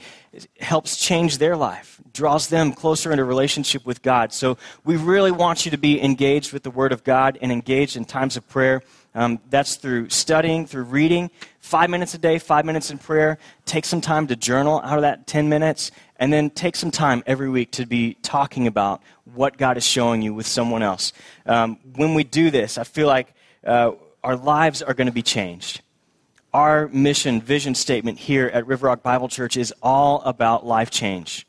helps 0.60 0.98
change 0.98 1.38
their 1.38 1.56
life, 1.56 2.02
draws 2.14 2.48
them 2.48 2.72
closer 2.72 3.12
into 3.12 3.24
relationship 3.24 3.86
with 3.86 4.02
God. 4.02 4.32
So 4.32 4.58
we 4.86 4.96
really 4.96 5.32
want 5.32 5.66
you 5.66 5.72
to 5.72 5.78
be 5.78 6.02
engaged 6.02 6.54
with 6.54 6.64
the 6.64 6.72
Word 6.72 6.92
of 6.92 7.04
God 7.04 7.38
and 7.42 7.52
engaged 7.52 7.98
in 7.98 8.06
times 8.06 8.38
of 8.38 8.48
prayer. 8.48 8.84
Um, 9.16 9.40
that's 9.50 9.76
through 9.76 10.10
studying, 10.10 10.66
through 10.66 10.84
reading, 10.84 11.30
five 11.60 11.90
minutes 11.90 12.14
a 12.14 12.18
day, 12.18 12.40
five 12.40 12.66
minutes 12.66 12.90
in 12.90 12.98
prayer. 12.98 13.38
Take 13.66 13.86
some 13.86 14.02
time 14.02 14.28
to 14.28 14.36
journal 14.36 14.80
out 14.84 14.98
of 14.98 15.02
that 15.02 15.28
10 15.28 15.50
minutes, 15.50 15.92
and 16.18 16.32
then 16.32 16.50
take 16.50 16.76
some 16.76 16.90
time 16.90 17.24
every 17.28 17.50
week 17.50 17.72
to 17.72 17.86
be 17.86 18.16
talking 18.24 18.66
about 18.66 19.02
what 19.26 19.58
God 19.58 19.78
is 19.78 19.86
showing 19.86 20.22
you 20.22 20.34
with 20.34 20.48
someone 20.48 20.82
else. 20.82 21.14
Um, 21.46 21.78
when 21.96 22.16
we 22.16 22.24
do 22.24 22.50
this, 22.50 22.78
I 22.78 22.86
feel 22.86 23.08
like 23.08 23.34
uh, 23.66 23.92
our 24.24 24.36
lives 24.36 24.82
are 24.82 24.94
going 24.94 25.08
to 25.08 25.14
be 25.14 25.22
changed 25.22 25.82
our 26.54 26.88
mission, 26.90 27.42
vision 27.42 27.74
statement 27.74 28.20
here 28.20 28.48
at 28.54 28.68
River 28.68 28.88
Rock 28.88 29.02
Bible 29.02 29.28
Church 29.28 29.58
is 29.58 29.74
all 29.82 30.22
about 30.22 30.66
life 30.66 30.92
change. 30.92 31.48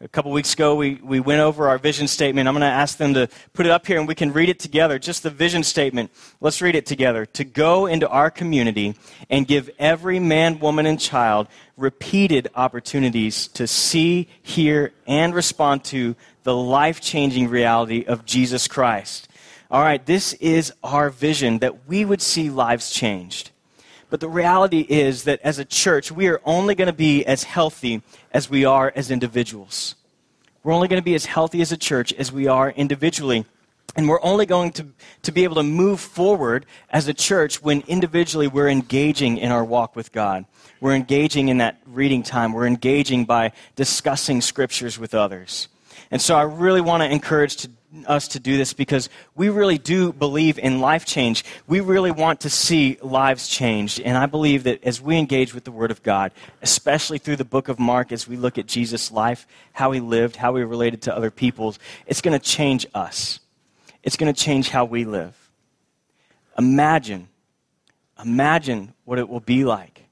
A 0.00 0.08
couple 0.08 0.32
weeks 0.32 0.54
ago, 0.54 0.74
we, 0.74 0.96
we 0.96 1.20
went 1.20 1.40
over 1.40 1.68
our 1.68 1.78
vision 1.78 2.08
statement. 2.08 2.48
I'm 2.48 2.54
going 2.54 2.62
to 2.62 2.66
ask 2.66 2.98
them 2.98 3.14
to 3.14 3.28
put 3.52 3.64
it 3.64 3.70
up 3.70 3.86
here 3.86 3.98
and 3.98 4.08
we 4.08 4.16
can 4.16 4.32
read 4.32 4.48
it 4.48 4.58
together. 4.58 4.98
Just 4.98 5.22
the 5.22 5.30
vision 5.30 5.62
statement. 5.62 6.10
Let's 6.40 6.60
read 6.60 6.74
it 6.74 6.84
together. 6.84 7.24
To 7.26 7.44
go 7.44 7.86
into 7.86 8.08
our 8.08 8.28
community 8.28 8.96
and 9.30 9.46
give 9.46 9.70
every 9.78 10.18
man, 10.18 10.58
woman, 10.58 10.84
and 10.86 10.98
child 10.98 11.46
repeated 11.76 12.48
opportunities 12.56 13.46
to 13.48 13.68
see, 13.68 14.28
hear, 14.42 14.92
and 15.06 15.32
respond 15.32 15.84
to 15.84 16.16
the 16.42 16.56
life 16.56 17.00
changing 17.00 17.48
reality 17.48 18.04
of 18.04 18.24
Jesus 18.24 18.66
Christ. 18.66 19.28
All 19.70 19.80
right, 19.80 20.04
this 20.04 20.32
is 20.34 20.72
our 20.82 21.08
vision 21.08 21.60
that 21.60 21.88
we 21.88 22.04
would 22.04 22.20
see 22.20 22.50
lives 22.50 22.90
changed. 22.90 23.52
But 24.10 24.20
the 24.20 24.28
reality 24.28 24.86
is 24.88 25.24
that 25.24 25.40
as 25.42 25.58
a 25.58 25.64
church, 25.64 26.12
we 26.12 26.28
are 26.28 26.40
only 26.44 26.74
going 26.74 26.86
to 26.86 26.92
be 26.92 27.24
as 27.24 27.44
healthy 27.44 28.02
as 28.32 28.48
we 28.48 28.64
are 28.64 28.92
as 28.94 29.10
individuals. 29.10 29.94
We're 30.62 30.72
only 30.72 30.88
going 30.88 31.00
to 31.00 31.04
be 31.04 31.14
as 31.14 31.26
healthy 31.26 31.60
as 31.60 31.72
a 31.72 31.76
church 31.76 32.12
as 32.14 32.32
we 32.32 32.46
are 32.46 32.70
individually. 32.70 33.44
And 33.96 34.08
we're 34.08 34.22
only 34.22 34.46
going 34.46 34.72
to, 34.72 34.86
to 35.22 35.32
be 35.32 35.44
able 35.44 35.56
to 35.56 35.62
move 35.62 36.00
forward 36.00 36.66
as 36.90 37.06
a 37.06 37.14
church 37.14 37.62
when 37.62 37.82
individually 37.86 38.48
we're 38.48 38.68
engaging 38.68 39.38
in 39.38 39.52
our 39.52 39.64
walk 39.64 39.94
with 39.94 40.10
God. 40.10 40.46
We're 40.80 40.94
engaging 40.94 41.48
in 41.48 41.58
that 41.58 41.80
reading 41.86 42.22
time. 42.22 42.52
We're 42.52 42.66
engaging 42.66 43.24
by 43.24 43.52
discussing 43.76 44.40
scriptures 44.40 44.98
with 44.98 45.14
others. 45.14 45.68
And 46.10 46.20
so 46.20 46.34
I 46.34 46.42
really 46.42 46.80
want 46.80 47.02
to 47.02 47.10
encourage 47.10 47.56
to 47.56 47.70
us 48.06 48.28
to 48.28 48.40
do 48.40 48.56
this 48.56 48.72
because 48.72 49.08
we 49.34 49.48
really 49.48 49.78
do 49.78 50.12
believe 50.12 50.58
in 50.58 50.80
life 50.80 51.04
change. 51.04 51.44
We 51.66 51.80
really 51.80 52.10
want 52.10 52.40
to 52.40 52.50
see 52.50 52.98
lives 53.02 53.48
changed. 53.48 54.00
And 54.00 54.16
I 54.16 54.26
believe 54.26 54.64
that 54.64 54.82
as 54.84 55.00
we 55.00 55.16
engage 55.16 55.54
with 55.54 55.64
the 55.64 55.72
Word 55.72 55.90
of 55.90 56.02
God, 56.02 56.32
especially 56.62 57.18
through 57.18 57.36
the 57.36 57.44
book 57.44 57.68
of 57.68 57.78
Mark, 57.78 58.12
as 58.12 58.26
we 58.26 58.36
look 58.36 58.58
at 58.58 58.66
Jesus' 58.66 59.12
life, 59.12 59.46
how 59.72 59.92
he 59.92 60.00
lived, 60.00 60.36
how 60.36 60.54
he 60.56 60.62
related 60.62 61.02
to 61.02 61.16
other 61.16 61.30
peoples, 61.30 61.78
it's 62.06 62.20
going 62.20 62.38
to 62.38 62.44
change 62.44 62.86
us. 62.94 63.40
It's 64.02 64.16
going 64.16 64.32
to 64.32 64.38
change 64.38 64.68
how 64.68 64.84
we 64.84 65.04
live. 65.04 65.34
Imagine, 66.58 67.28
imagine 68.22 68.94
what 69.04 69.18
it 69.18 69.28
will 69.28 69.40
be 69.40 69.64
like 69.64 70.04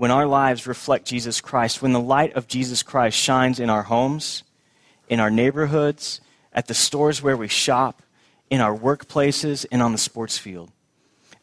when 0.00 0.10
our 0.10 0.26
lives 0.26 0.66
reflect 0.66 1.04
Jesus 1.04 1.42
Christ, 1.42 1.82
when 1.82 1.92
the 1.92 2.00
light 2.00 2.32
of 2.32 2.48
Jesus 2.48 2.82
Christ 2.82 3.18
shines 3.18 3.60
in 3.60 3.68
our 3.68 3.82
homes, 3.82 4.44
in 5.10 5.20
our 5.20 5.30
neighborhoods, 5.30 6.20
at 6.52 6.68
the 6.68 6.74
stores 6.74 7.20
where 7.20 7.36
we 7.36 7.48
shop, 7.48 8.02
in 8.48 8.60
our 8.60 8.74
workplaces, 8.74 9.66
and 9.70 9.82
on 9.82 9.92
the 9.92 9.98
sports 9.98 10.38
field. 10.38 10.70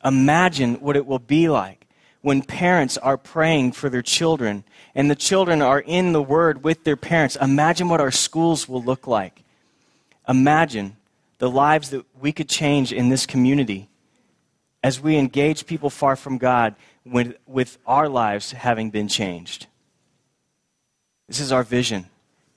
Imagine 0.03 0.75
what 0.75 0.95
it 0.95 1.05
will 1.05 1.19
be 1.19 1.49
like 1.49 1.85
when 2.21 2.41
parents 2.41 2.97
are 2.97 3.17
praying 3.17 3.73
for 3.73 3.89
their 3.89 4.01
children 4.01 4.63
and 4.95 5.11
the 5.11 5.15
children 5.15 5.61
are 5.61 5.81
in 5.81 6.13
the 6.13 6.21
Word 6.21 6.63
with 6.63 6.85
their 6.85 6.95
parents. 6.95 7.35
Imagine 7.35 7.89
what 7.89 8.01
our 8.01 8.11
schools 8.11 8.67
will 8.67 8.81
look 8.81 9.05
like. 9.05 9.43
Imagine 10.27 10.95
the 11.39 11.49
lives 11.49 11.89
that 11.89 12.05
we 12.19 12.31
could 12.31 12.49
change 12.49 12.93
in 12.93 13.09
this 13.09 13.25
community 13.25 13.89
as 14.81 15.01
we 15.01 15.17
engage 15.17 15.65
people 15.65 15.89
far 15.89 16.15
from 16.15 16.37
God 16.37 16.75
with, 17.05 17.35
with 17.45 17.77
our 17.85 18.07
lives 18.07 18.53
having 18.53 18.89
been 18.89 19.07
changed. 19.07 19.67
This 21.27 21.39
is 21.41 21.51
our 21.51 21.63
vision 21.63 22.07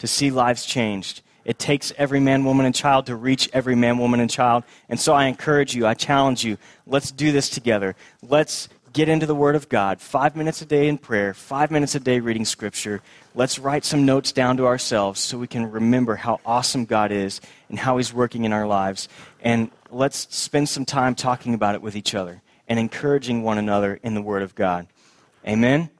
to 0.01 0.07
see 0.07 0.31
lives 0.31 0.67
changed. 0.67 1.23
It 1.45 1.59
takes 1.59 1.93
every 1.97 2.21
man, 2.21 2.45
woman, 2.45 2.67
and 2.67 2.75
child 2.75 3.07
to 3.07 3.17
reach 3.17 3.49
every 3.53 3.75
man, 3.75 3.99
woman, 3.99 4.21
and 4.21 4.31
child. 4.31 4.65
And 4.89 5.01
so 5.01 5.15
I 5.15 5.27
encourage 5.27 5.75
you, 5.75 5.87
I 5.87 5.95
challenge 5.95 6.45
you, 6.45 6.59
let's 6.87 7.11
do 7.11 7.33
this 7.33 7.49
together. 7.49 7.97
Let's 8.23 8.69
get 8.93 9.09
into 9.09 9.27
the 9.27 9.35
Word 9.35 9.57
of 9.57 9.69
God. 9.69 10.01
Five 10.01 10.37
minutes 10.37 10.61
a 10.63 10.67
day 10.67 10.89
in 10.89 10.99
prayer, 10.99 11.33
five 11.33 11.71
minutes 11.71 11.95
a 11.95 12.01
day 12.01 12.21
reading 12.21 12.45
Scripture. 12.45 13.03
Let's 13.35 13.59
write 13.59 13.85
some 13.85 14.05
notes 14.05 14.33
down 14.33 14.57
to 14.59 14.67
ourselves 14.67 15.21
so 15.21 15.39
we 15.39 15.47
can 15.47 15.71
remember 15.71 16.17
how 16.17 16.41
awesome 16.45 16.85
God 16.85 17.13
is 17.13 17.41
and 17.69 17.79
how 17.79 17.97
He's 17.97 18.13
working 18.13 18.45
in 18.45 18.53
our 18.53 18.67
lives. 18.67 19.09
And 19.41 19.71
let's 19.91 20.35
spend 20.35 20.69
some 20.69 20.85
time 20.85 21.15
talking 21.15 21.55
about 21.55 21.75
it 21.75 21.83
with 21.83 21.97
each 21.97 22.15
other 22.15 22.43
and 22.69 22.79
encouraging 22.79 23.43
one 23.43 23.59
another 23.59 23.99
in 24.03 24.15
the 24.15 24.23
Word 24.23 24.43
of 24.43 24.55
God. 24.55 24.87
Amen. 25.47 25.91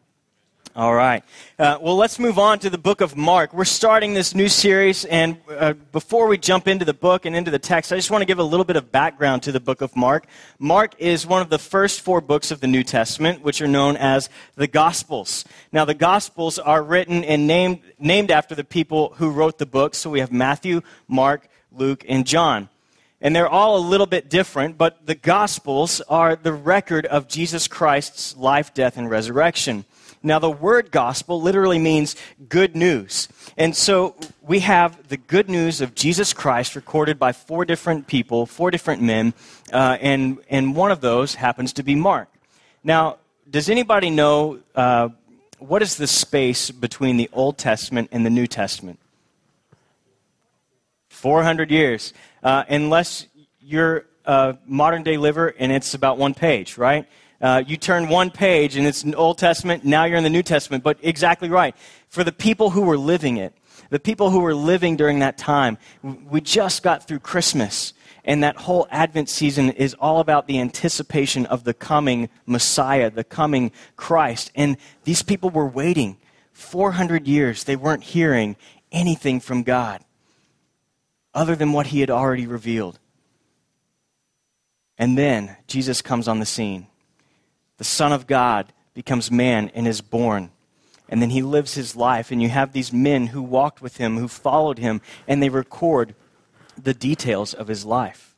All 0.81 0.95
right. 0.95 1.23
Uh, 1.59 1.77
well, 1.79 1.95
let's 1.95 2.19
move 2.19 2.39
on 2.39 2.59
to 2.61 2.71
the 2.71 2.79
book 2.79 3.03
of 3.03 3.15
Mark. 3.15 3.53
We're 3.53 3.67
starting 3.67 4.15
this 4.15 4.35
new 4.35 4.49
series, 4.49 5.05
and 5.05 5.37
uh, 5.51 5.75
before 5.93 6.27
we 6.27 6.39
jump 6.39 6.67
into 6.67 6.87
the 6.87 6.95
book 6.95 7.27
and 7.27 7.37
into 7.37 7.51
the 7.51 7.59
text, 7.59 7.93
I 7.93 7.97
just 7.97 8.11
want 8.11 8.23
to 8.23 8.25
give 8.25 8.39
a 8.39 8.43
little 8.43 8.65
bit 8.65 8.77
of 8.77 8.91
background 8.91 9.43
to 9.43 9.53
the 9.53 9.61
book 9.61 9.83
of 9.83 9.95
Mark. 9.95 10.27
Mark 10.59 10.95
is 10.97 11.27
one 11.27 11.43
of 11.43 11.51
the 11.51 11.59
first 11.59 12.01
four 12.01 12.23
books 12.23 12.51
of 12.51 12.61
the 12.61 12.67
New 12.67 12.83
Testament, 12.83 13.43
which 13.43 13.61
are 13.61 13.69
known 13.69 13.99
as 13.99 14.31
the 14.55 14.67
Gospels. 14.67 15.45
Now, 15.71 15.85
the 15.85 15.93
Gospels 15.93 16.59
are 16.59 16.83
written 16.83 17.25
and 17.25 17.47
named, 17.47 17.81
named 17.99 18.31
after 18.31 18.55
the 18.55 18.65
people 18.65 19.13
who 19.19 19.29
wrote 19.29 19.59
the 19.59 19.67
books. 19.67 19.99
So 19.99 20.09
we 20.09 20.21
have 20.21 20.33
Matthew, 20.33 20.81
Mark, 21.07 21.47
Luke, 21.71 22.07
and 22.09 22.27
John. 22.27 22.71
And 23.21 23.37
they're 23.37 23.49
all 23.49 23.77
a 23.77 23.85
little 23.87 24.07
bit 24.07 24.31
different, 24.31 24.79
but 24.79 25.07
the 25.07 25.15
Gospels 25.15 26.01
are 26.09 26.37
the 26.37 26.53
record 26.53 27.05
of 27.07 27.29
Jesus 27.29 27.69
Christ's 27.69 28.37
life, 28.37 28.73
death, 28.73 28.97
and 28.97 29.11
resurrection. 29.11 29.85
Now, 30.23 30.39
the 30.39 30.51
word 30.51 30.91
gospel 30.91 31.41
literally 31.41 31.79
means 31.79 32.15
good 32.49 32.77
news. 32.77 33.27
And 33.57 33.75
so 33.75 34.15
we 34.43 34.61
have 34.61 35.09
the 35.09 35.17
good 35.17 35.49
news 35.49 35.81
of 35.81 35.95
Jesus 35.95 36.35
Christ 36.35 36.77
recorded 36.77 37.19
by 37.19 37.33
four 37.33 37.65
different 37.65 38.07
people, 38.07 38.45
four 38.45 38.71
different 38.71 39.01
men, 39.01 39.33
uh, 39.73 39.97
and, 40.01 40.39
and 40.51 40.77
one 40.77 40.91
of 40.91 41.01
those 41.01 41.37
happens 41.37 41.73
to 41.75 41.83
be 41.83 41.95
Mark. 41.95 42.29
Now, 42.85 43.17
does 43.51 43.71
anybody 43.71 44.11
know 44.11 44.61
uh, 44.75 45.09
what 45.59 45.81
is 45.81 45.97
the 45.97 46.07
space 46.07 46.71
between 46.71 47.17
the 47.17 47.31
Old 47.33 47.57
Testament 47.57 48.11
and 48.13 48.25
the 48.25 48.31
New 48.31 48.47
Testament? 48.47 48.99
400 51.21 51.71
years. 51.71 52.15
Uh, 52.43 52.65
unless 52.71 53.27
you're 53.61 54.07
a 54.25 54.57
modern 54.65 55.03
day 55.03 55.19
liver 55.19 55.55
and 55.59 55.71
it's 55.71 55.93
about 55.93 56.17
one 56.17 56.33
page, 56.33 56.79
right? 56.79 57.07
Uh, 57.43 57.63
you 57.67 57.77
turn 57.77 58.09
one 58.09 58.31
page 58.31 58.77
and 58.77 58.87
it's 58.87 59.03
an 59.03 59.15
Old 59.15 59.37
Testament, 59.37 59.85
now 59.85 60.05
you're 60.05 60.17
in 60.17 60.25
the 60.25 60.31
New 60.31 60.43
Testament. 60.43 60.83
But 60.83 60.99
exactly 61.03 61.51
right. 61.51 61.77
For 62.09 62.25
the 62.25 62.33
people 62.33 62.71
who 62.71 62.83
were 62.83 62.97
living 62.97 63.37
it, 63.37 63.55
the 63.91 64.01
people 64.01 64.31
who 64.31 64.41
were 64.41 64.55
living 64.55 64.97
during 64.97 65.19
that 65.19 65.37
time, 65.37 65.77
we 66.03 66.41
just 66.41 66.83
got 66.83 67.07
through 67.07 67.19
Christmas. 67.19 67.93
And 68.25 68.43
that 68.43 68.57
whole 68.57 68.87
Advent 68.91 69.29
season 69.29 69.71
is 69.73 69.93
all 69.95 70.21
about 70.21 70.47
the 70.47 70.59
anticipation 70.59 71.45
of 71.47 71.65
the 71.65 71.75
coming 71.75 72.31
Messiah, 72.47 73.11
the 73.11 73.25
coming 73.25 73.73
Christ. 73.97 74.53
And 74.55 74.79
these 75.05 75.23
people 75.23 75.51
were 75.51 75.67
waiting 75.67 76.17
400 76.55 77.29
years. 77.29 77.65
They 77.65 77.77
weren't 77.77 78.05
hearing 78.05 78.57
anything 78.91 79.41
from 79.41 79.65
God 79.65 80.03
other 81.35 81.57
than 81.57 81.73
what 81.73 81.89
he 81.89 82.01
had 82.01 82.11
already 82.11 82.47
revealed. 82.47 82.99
And 84.99 85.17
then 85.17 85.57
Jesus 85.67 86.03
comes 86.03 86.29
on 86.29 86.41
the 86.41 86.47
scene 86.47 86.87
the 87.79 87.85
Son 87.85 88.13
of 88.13 88.27
God 88.27 88.75
becomes 88.93 89.31
man 89.31 89.71
and 89.75 89.89
is 89.89 90.03
born. 90.03 90.51
And 91.09 91.23
then 91.23 91.31
he 91.31 91.41
lives 91.41 91.73
his 91.75 91.97
life. 91.97 92.31
And 92.31 92.43
you 92.43 92.51
have 92.51 92.75
these 92.75 92.93
men 92.93 93.29
who 93.29 93.41
walked 93.43 93.81
with 93.81 93.97
him, 93.97 94.19
who 94.19 94.29
followed 94.29 94.79
him, 94.79 95.01
and 95.27 95.43
they 95.43 95.49
record 95.49 96.15
the 96.77 96.93
details 96.93 97.55
of 97.55 97.69
his 97.69 97.87
life. 97.87 98.37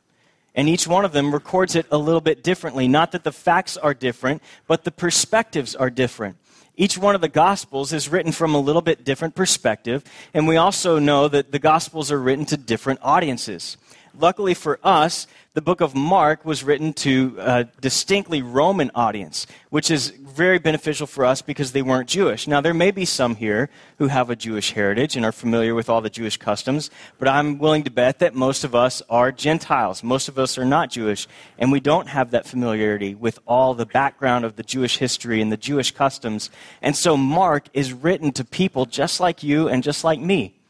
And 0.55 0.69
each 0.69 0.87
one 0.87 1.03
of 1.03 1.11
them 1.11 1.33
records 1.33 1.75
it 1.75 1.87
a 1.91 1.97
little 1.97 2.21
bit 2.21 2.41
differently. 2.41 2.87
Not 2.87 3.11
that 3.11 3.25
the 3.25 3.33
facts 3.33 3.75
are 3.75 3.93
different, 3.93 4.41
but 4.65 4.85
the 4.85 4.91
perspectives 4.91 5.75
are 5.75 5.89
different. 5.89 6.37
Each 6.75 6.97
one 6.97 7.13
of 7.13 7.21
the 7.21 7.29
Gospels 7.29 7.93
is 7.93 8.09
written 8.09 8.31
from 8.31 8.55
a 8.55 8.59
little 8.59 8.81
bit 8.81 9.05
different 9.05 9.35
perspective, 9.35 10.03
and 10.33 10.47
we 10.47 10.57
also 10.57 10.97
know 10.97 11.27
that 11.27 11.51
the 11.51 11.59
Gospels 11.59 12.11
are 12.11 12.19
written 12.19 12.45
to 12.45 12.57
different 12.57 12.99
audiences. 13.03 13.77
Luckily 14.19 14.53
for 14.53 14.79
us, 14.83 15.25
the 15.55 15.61
book 15.61 15.81
of 15.81 15.95
Mark 15.95 16.45
was 16.45 16.63
written 16.63 16.93
to 16.93 17.35
a 17.39 17.63
distinctly 17.81 18.43
Roman 18.43 18.91
audience, 18.93 19.47
which 19.71 19.89
is 19.89 20.09
very 20.09 20.59
beneficial 20.59 21.07
for 21.07 21.25
us 21.25 21.41
because 21.41 21.71
they 21.71 21.81
weren't 21.81 22.07
Jewish. 22.07 22.47
Now, 22.47 22.61
there 22.61 22.75
may 22.75 22.91
be 22.91 23.05
some 23.05 23.35
here 23.35 23.69
who 23.97 24.07
have 24.07 24.29
a 24.29 24.35
Jewish 24.35 24.71
heritage 24.71 25.15
and 25.15 25.25
are 25.25 25.31
familiar 25.31 25.73
with 25.73 25.89
all 25.89 26.01
the 26.01 26.11
Jewish 26.11 26.37
customs, 26.37 26.91
but 27.17 27.27
I'm 27.27 27.57
willing 27.57 27.83
to 27.83 27.91
bet 27.91 28.19
that 28.19 28.35
most 28.35 28.63
of 28.63 28.75
us 28.75 29.01
are 29.09 29.31
Gentiles. 29.31 30.03
Most 30.03 30.27
of 30.27 30.37
us 30.37 30.59
are 30.59 30.65
not 30.65 30.91
Jewish, 30.91 31.27
and 31.57 31.71
we 31.71 31.79
don't 31.79 32.07
have 32.07 32.31
that 32.31 32.45
familiarity 32.45 33.15
with 33.15 33.39
all 33.47 33.73
the 33.73 33.85
background 33.85 34.45
of 34.45 34.57
the 34.57 34.63
Jewish 34.63 34.97
history 34.97 35.41
and 35.41 35.51
the 35.51 35.57
Jewish 35.57 35.91
customs. 35.91 36.51
And 36.83 36.95
so, 36.95 37.17
Mark 37.17 37.67
is 37.73 37.93
written 37.93 38.31
to 38.33 38.45
people 38.45 38.85
just 38.85 39.19
like 39.19 39.41
you 39.41 39.69
and 39.69 39.81
just 39.81 40.03
like 40.03 40.19
me. 40.19 40.62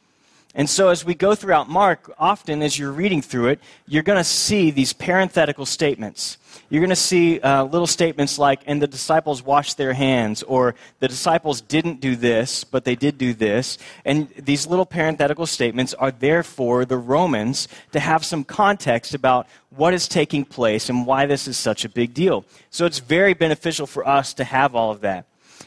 And 0.55 0.69
so, 0.69 0.89
as 0.89 1.03
we 1.03 1.15
go 1.15 1.33
throughout 1.33 1.67
Mark, 1.67 2.13
often 2.19 2.61
as 2.61 2.77
you're 2.77 2.91
reading 2.91 3.23
through 3.23 3.47
it, 3.47 3.59
you're 3.87 4.03
going 4.03 4.19
to 4.19 4.23
see 4.23 4.69
these 4.69 4.93
parenthetical 4.93 5.65
statements. 5.65 6.37
You're 6.69 6.81
going 6.81 6.91
to 6.91 6.95
see 6.95 7.39
uh, 7.39 7.63
little 7.63 7.87
statements 7.87 8.37
like, 8.37 8.61
and 8.67 8.79
the 8.79 8.87
disciples 8.87 9.41
washed 9.41 9.77
their 9.77 9.93
hands, 9.93 10.43
or 10.43 10.75
the 10.99 11.07
disciples 11.07 11.59
didn't 11.59 12.01
do 12.01 12.15
this, 12.15 12.63
but 12.63 12.85
they 12.85 12.93
did 12.95 13.17
do 13.17 13.33
this. 13.33 13.79
And 14.05 14.29
these 14.29 14.67
little 14.67 14.85
parenthetical 14.85 15.47
statements 15.47 15.95
are 15.95 16.11
there 16.11 16.43
for 16.43 16.85
the 16.85 16.97
Romans 16.97 17.67
to 17.91 17.99
have 17.99 18.23
some 18.23 18.43
context 18.43 19.15
about 19.15 19.47
what 19.71 19.95
is 19.95 20.07
taking 20.07 20.45
place 20.45 20.87
and 20.87 21.07
why 21.07 21.25
this 21.25 21.47
is 21.47 21.57
such 21.57 21.83
a 21.83 21.89
big 21.89 22.13
deal. 22.13 22.45
So, 22.69 22.85
it's 22.85 22.99
very 22.99 23.33
beneficial 23.33 23.87
for 23.87 24.07
us 24.07 24.35
to 24.35 24.43
have 24.43 24.75
all 24.75 24.91
of 24.91 25.01
that. 25.01 25.25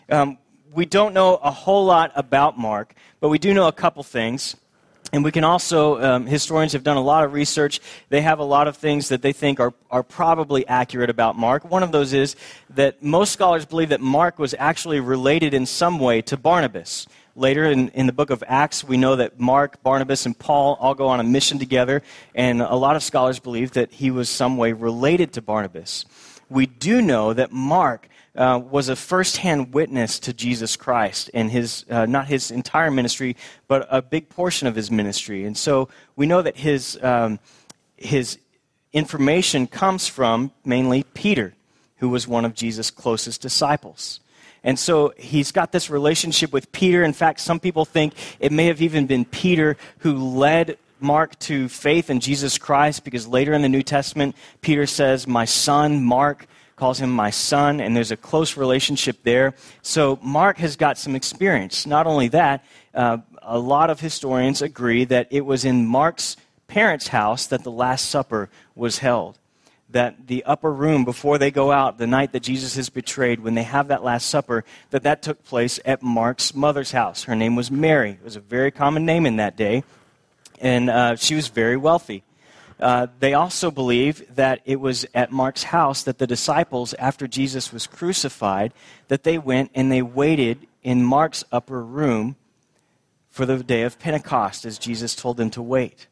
Um, 0.09 0.39
we 0.73 0.87
don't 0.87 1.13
know 1.13 1.37
a 1.37 1.51
whole 1.51 1.87
lot 1.87 2.13
about 2.15 2.57
Mark, 2.57 2.95
but 3.19 3.31
we 3.31 3.39
do 3.41 3.53
know 3.53 3.67
a 3.67 3.73
couple 3.73 4.05
things. 4.05 4.55
And 5.13 5.23
we 5.23 5.31
can 5.31 5.45
also, 5.45 6.03
um, 6.03 6.27
historians 6.27 6.73
have 6.73 6.83
done 6.83 6.97
a 6.97 7.03
lot 7.03 7.25
of 7.25 7.33
research. 7.33 7.81
They 8.09 8.23
have 8.23 8.39
a 8.41 8.45
lot 8.45 8.67
of 8.67 8.77
things 8.77 9.09
that 9.09 9.23
they 9.23 9.33
think 9.33 9.61
are, 9.61 9.73
are 9.91 10.03
probably 10.03 10.67
accurate 10.67 11.11
about 11.11 11.39
Mark. 11.39 11.65
One 11.71 11.83
of 11.83 11.93
those 11.93 12.13
is 12.13 12.35
that 12.71 13.03
most 13.03 13.33
scholars 13.33 13.65
believe 13.65 13.91
that 13.91 14.01
Mark 14.01 14.39
was 14.39 14.55
actually 14.59 15.01
related 15.01 15.55
in 15.55 15.65
some 15.65 15.99
way 16.01 16.23
to 16.23 16.37
Barnabas. 16.37 17.07
Later 17.37 17.67
in, 17.67 17.91
in 17.91 18.07
the 18.07 18.13
book 18.13 18.31
of 18.31 18.43
Acts, 18.49 18.83
we 18.83 18.97
know 18.97 19.17
that 19.17 19.39
Mark, 19.39 19.83
Barnabas, 19.83 20.27
and 20.27 20.37
Paul 20.37 20.77
all 20.81 20.95
go 20.95 21.07
on 21.09 21.21
a 21.21 21.25
mission 21.25 21.59
together, 21.59 22.03
and 22.35 22.61
a 22.61 22.75
lot 22.75 22.97
of 22.97 23.03
scholars 23.03 23.39
believe 23.39 23.73
that 23.73 23.93
he 23.93 24.11
was 24.11 24.29
some 24.29 24.57
way 24.57 24.73
related 24.73 25.35
to 25.35 25.43
Barnabas. 25.43 26.05
We 26.49 26.67
do 26.67 27.03
know 27.03 27.33
that 27.33 27.53
Mark 27.53 28.09
uh, 28.37 28.61
was 28.71 28.89
a 28.89 28.97
firsthand 28.97 29.73
witness 29.73 30.19
to 30.21 30.33
Jesus 30.33 30.77
Christ 30.77 31.31
and 31.33 31.51
his, 31.51 31.85
uh, 31.91 32.07
not 32.07 32.27
his 32.27 32.51
entire 32.51 32.91
ministry, 32.91 33.37
but 33.69 33.87
a 33.91 34.03
big 34.03 34.29
portion 34.29 34.69
of 34.69 34.75
his 34.75 34.91
ministry. 34.91 35.45
And 35.45 35.57
so 35.57 35.89
we 36.17 36.27
know 36.27 36.43
that 36.43 36.57
his, 36.57 36.99
um, 37.03 37.39
his 37.97 38.39
information 38.93 39.67
comes 39.67 40.07
from 40.09 40.53
mainly 40.65 41.03
Peter, 41.15 41.55
who 41.99 42.09
was 42.09 42.29
one 42.29 42.45
of 42.45 42.55
Jesus' 42.55 42.91
closest 42.91 43.41
disciples. 43.41 44.21
And 44.63 44.79
so 44.79 45.15
he's 45.17 45.53
got 45.53 45.73
this 45.73 45.91
relationship 45.91 46.53
with 46.53 46.73
Peter. 46.73 47.05
In 47.05 47.13
fact, 47.13 47.41
some 47.41 47.61
people 47.61 47.85
think 47.85 48.15
it 48.41 48.53
may 48.53 48.67
have 48.67 48.83
even 48.83 49.07
been 49.07 49.25
Peter 49.25 49.77
who 49.99 50.15
led 50.15 50.77
Mark 50.99 51.39
to 51.41 51.69
faith 51.69 52.11
in 52.11 52.21
Jesus 52.21 52.59
Christ 52.59 53.05
because 53.05 53.29
later 53.29 53.53
in 53.53 53.63
the 53.63 53.69
New 53.69 53.83
Testament, 53.83 54.35
Peter 54.63 54.87
says, 54.87 55.27
My 55.27 55.45
son, 55.45 56.03
Mark, 56.03 56.47
calls 56.77 57.01
him 57.01 57.11
my 57.11 57.31
son, 57.31 57.81
and 57.81 57.97
there's 57.97 58.13
a 58.13 58.17
close 58.17 58.57
relationship 58.57 59.17
there. 59.23 59.55
So 59.83 60.19
Mark 60.23 60.59
has 60.59 60.77
got 60.77 60.99
some 60.99 61.17
experience. 61.17 61.87
Not 61.87 62.07
only 62.07 62.29
that, 62.29 62.65
uh, 62.95 63.19
a 63.43 63.59
lot 63.59 63.91
of 63.91 64.01
historians 64.01 64.63
agree 64.63 65.05
that 65.07 65.27
it 65.31 65.47
was 65.47 65.65
in 65.65 65.87
Mark's 65.87 66.37
parents' 66.69 67.09
house 67.09 67.47
that 67.47 67.65
the 67.65 67.71
Last 67.71 68.11
Supper 68.11 68.51
was 68.75 68.99
held. 68.99 69.39
that 69.89 70.27
the 70.27 70.45
upper 70.45 70.73
room 70.73 71.05
before 71.05 71.39
they 71.39 71.51
go 71.51 71.71
out 71.71 71.99
the 71.99 72.07
night 72.07 72.33
that 72.33 72.43
Jesus 72.43 72.77
is 72.77 72.89
betrayed, 72.91 73.41
when 73.41 73.55
they 73.55 73.63
have 73.63 73.89
that 73.89 74.03
Last 74.03 74.29
Supper, 74.29 74.65
that 74.91 75.05
that 75.05 75.23
took 75.23 75.45
place 75.45 75.79
at 75.85 76.03
Mark's 76.03 76.55
mother's 76.55 76.91
house. 76.93 77.25
Her 77.25 77.37
name 77.37 77.55
was 77.55 77.71
Mary. 77.71 78.11
It 78.11 78.25
was 78.25 78.37
a 78.37 78.41
very 78.41 78.71
common 78.71 79.07
name 79.07 79.27
in 79.27 79.37
that 79.37 79.57
day, 79.57 79.85
and 80.61 80.91
uh, 80.91 81.17
she 81.17 81.35
was 81.35 81.49
very 81.49 81.77
wealthy. 81.77 82.25
Uh, 82.79 83.07
they 83.21 83.35
also 83.35 83.71
believe 83.71 84.35
that 84.35 84.61
it 84.65 84.81
was 84.81 85.07
at 85.15 85.33
Mark's 85.33 85.65
house 85.65 86.03
that 86.03 86.19
the 86.19 86.27
disciples, 86.27 86.95
after 86.95 87.27
Jesus 87.27 87.73
was 87.73 87.87
crucified, 87.87 88.73
that 89.09 89.23
they 89.23 89.39
went 89.39 89.71
and 89.75 89.91
they 89.91 90.03
waited 90.03 90.67
in 90.83 91.03
Mark's 91.03 91.45
upper 91.51 91.83
room 91.83 92.37
for 93.31 93.47
the 93.47 93.63
day 93.63 93.83
of 93.83 93.99
Pentecost, 93.99 94.65
as 94.65 94.79
Jesus 94.79 95.15
told 95.15 95.37
them 95.37 95.51
to 95.51 95.63
wait 95.63 96.07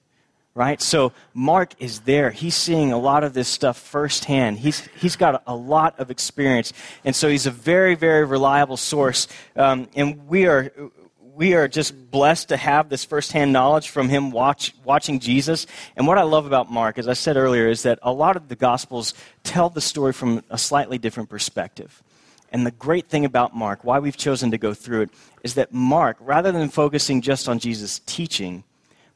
right? 0.55 0.81
So 0.81 1.13
Mark 1.35 1.75
is 1.81 2.01
there. 2.01 2.31
He's 2.31 2.55
seeing 2.55 2.93
a 2.93 2.99
lot 2.99 3.25
of 3.25 3.35
this 3.35 3.49
stuff 3.49 3.77
firsthand. 3.77 4.59
He's, 4.59 4.87
he's 4.97 5.17
got 5.17 5.43
a, 5.47 5.55
lot 5.55 5.99
of 5.99 6.11
experience. 6.11 6.73
And 7.05 7.15
so 7.15 7.29
he's 7.29 7.47
a 7.47 7.51
very, 7.51 7.95
very 7.95 8.25
reliable 8.25 8.77
source. 8.77 9.27
Um, 9.57 9.89
and 9.97 10.29
we 10.29 10.47
are, 10.47 10.73
we 11.35 11.55
are 11.55 11.67
just 11.67 12.11
blessed 12.11 12.51
to 12.51 12.57
have 12.57 12.89
this 12.89 13.05
firsthand 13.05 13.53
knowledge 13.53 13.89
from 13.89 14.09
him 14.09 14.31
watch, 14.31 14.73
watching 14.85 15.19
Jesus. 15.19 15.67
And 15.97 16.07
what 16.07 16.19
I 16.19 16.23
love 16.23 16.47
about 16.47 16.71
Mark, 16.71 16.97
as 16.97 17.09
I 17.09 17.15
said 17.15 17.37
earlier, 17.37 17.69
is 17.69 17.83
that 17.83 17.99
a 18.03 18.13
lot 18.13 18.37
of 18.37 18.49
the 18.49 18.57
Gospels 18.57 19.15
tell 19.43 19.69
the 19.69 19.81
story 19.81 20.13
from 20.13 20.45
a 20.49 20.59
slightly 20.59 20.97
different 20.97 21.29
perspective. 21.29 22.03
And 22.53 22.65
the 22.65 22.71
great 22.71 23.09
thing 23.09 23.25
about 23.25 23.57
Mark, 23.57 23.83
why 23.83 23.99
we've 23.99 24.17
chosen 24.17 24.53
to 24.53 24.59
go 24.59 24.75
through 24.75 25.03
it, 25.03 25.11
is 25.43 25.55
that 25.55 25.75
Mark, 25.75 26.17
rather 26.21 26.53
than 26.53 26.69
focusing 26.69 27.21
just 27.21 27.49
on 27.49 27.59
Jesus' 27.59 28.01
teaching, 28.07 28.63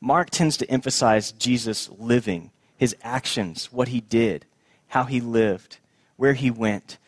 Mark 0.00 0.30
tends 0.30 0.56
to 0.56 0.70
emphasize 0.70 1.30
Jesus 1.32 1.88
living, 1.98 2.50
his 2.76 2.96
actions, 3.02 3.72
what 3.72 3.88
he 3.88 4.00
did, 4.00 4.44
how 4.88 5.04
he 5.04 5.20
lived, 5.20 5.78
where 6.16 6.34
he 6.34 6.50
went. 6.50 6.98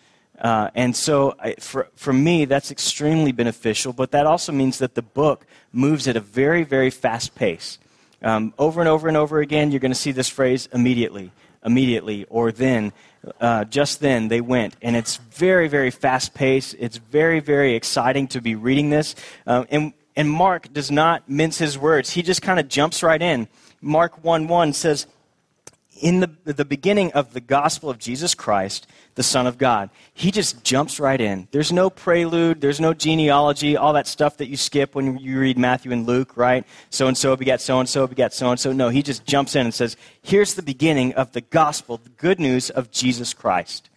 Uh, 0.41 0.71
and 0.75 0.97
so, 0.97 1.35
I, 1.39 1.55
for, 1.55 1.89
for 1.95 2.13
me, 2.13 2.47
that's 2.47 2.71
extremely 2.71 3.33
beneficial, 3.33 3.93
but 3.93 4.11
that 4.13 4.27
also 4.27 4.53
means 4.53 4.79
that 4.79 4.95
the 4.95 5.03
book 5.03 5.47
moves 5.73 6.09
at 6.09 6.17
a 6.17 6.21
very, 6.21 6.63
very 6.63 6.91
fast 6.91 7.35
pace. 7.35 7.79
Um, 8.23 8.55
over 8.59 8.81
and 8.81 8.89
over 8.89 9.09
and 9.09 9.17
over 9.17 9.41
again, 9.41 9.71
you're 9.71 9.81
going 9.81 9.93
to 9.93 9.99
see 9.99 10.13
this 10.13 10.29
phrase 10.29 10.69
immediately, 10.73 11.31
immediately, 11.65 12.25
or 12.31 12.53
then, 12.53 12.93
uh, 13.41 13.65
just 13.65 14.01
then 14.01 14.29
they 14.29 14.41
went. 14.41 14.77
And 14.81 14.97
it's 14.97 15.17
very, 15.17 15.69
very 15.69 15.91
fast 15.91 16.33
paced. 16.33 16.75
It's 16.79 16.97
very, 16.97 17.41
very 17.41 17.75
exciting 17.75 18.29
to 18.29 18.41
be 18.41 18.55
reading 18.55 18.91
this. 18.91 19.15
Um, 19.47 19.67
and 19.71 19.93
and 20.17 20.31
Mark 20.31 20.73
does 20.73 20.91
not 20.91 21.29
mince 21.29 21.59
his 21.59 21.79
words. 21.79 22.11
He 22.11 22.23
just 22.23 22.43
kind 22.43 22.61
of 22.61 22.69
jumps 22.69 23.03
right 23.03 23.23
in. 23.23 23.49
Mark 23.81 24.23
1 24.25 24.49
1 24.49 24.73
says, 24.73 25.07
in 26.01 26.21
the, 26.21 26.31
the 26.45 26.65
beginning 26.65 27.13
of 27.13 27.33
the 27.33 27.41
gospel 27.41 27.91
of 27.91 27.99
Jesus 27.99 28.35
Christ, 28.35 28.87
the 29.15 29.23
Son 29.23 29.47
of 29.47 29.59
God. 29.59 29.91
He 30.13 30.31
just 30.31 30.65
jumps 30.65 30.99
right 30.99 31.21
in. 31.21 31.49
There's 31.51 31.73
no 31.73 31.91
prelude, 31.91 32.61
there's 32.61 32.81
no 32.81 32.95
genealogy, 32.95 33.77
all 33.77 33.93
that 33.93 34.07
stuff 34.07 34.39
that 34.39 34.49
you 34.49 34.57
skip 34.57 34.95
when 34.95 35.19
you 35.19 35.39
read 35.39 35.59
Matthew 35.59 35.93
and 35.93 36.07
Luke, 36.07 36.37
right? 36.37 36.65
So 36.91 37.07
and 37.07 37.17
so 37.17 37.37
begat 37.37 37.61
so 37.61 37.79
and 37.81 37.89
so 37.89 38.07
begat 38.07 38.33
so 38.33 38.51
and 38.51 38.59
so. 38.59 38.73
No, 38.73 38.89
he 38.89 39.03
just 39.03 39.25
jumps 39.25 39.55
in 39.55 39.67
and 39.67 39.75
says, 39.75 39.97
Here's 40.23 40.55
the 40.55 40.63
beginning 40.63 41.15
of 41.15 41.33
the 41.33 41.43
gospel, 41.43 41.99
the 41.99 42.11
good 42.11 42.41
news 42.41 42.71
of 42.71 42.91
Jesus 42.91 43.35
Christ. 43.35 43.89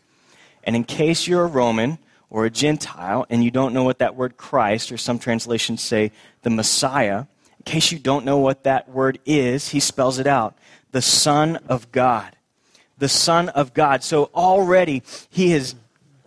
And 0.63 0.75
in 0.75 0.83
case 0.83 1.27
you're 1.27 1.43
a 1.43 1.47
Roman, 1.47 1.97
or 2.33 2.45
a 2.45 2.49
Gentile 2.49 3.27
and 3.29 3.43
you 3.43 3.51
don't 3.51 3.73
know 3.73 3.83
what 3.83 3.99
that 3.99 4.15
word 4.15 4.35
Christ, 4.35 4.91
or 4.91 4.97
some 4.97 5.19
translations 5.19 5.81
say 5.81 6.11
the 6.41 6.49
Messiah, 6.49 7.25
in 7.59 7.63
case 7.63 7.91
you 7.91 7.99
don't 7.99 8.25
know 8.25 8.39
what 8.39 8.63
that 8.63 8.89
word 8.89 9.19
is, 9.25 9.69
he 9.69 9.79
spells 9.79 10.17
it 10.17 10.27
out 10.27 10.57
the 10.93 11.01
Son 11.01 11.57
of 11.67 11.91
God. 11.91 12.37
The 12.99 13.09
Son 13.09 13.49
of 13.49 13.73
God. 13.73 14.03
So 14.03 14.29
already 14.33 15.03
he 15.29 15.51
has 15.51 15.75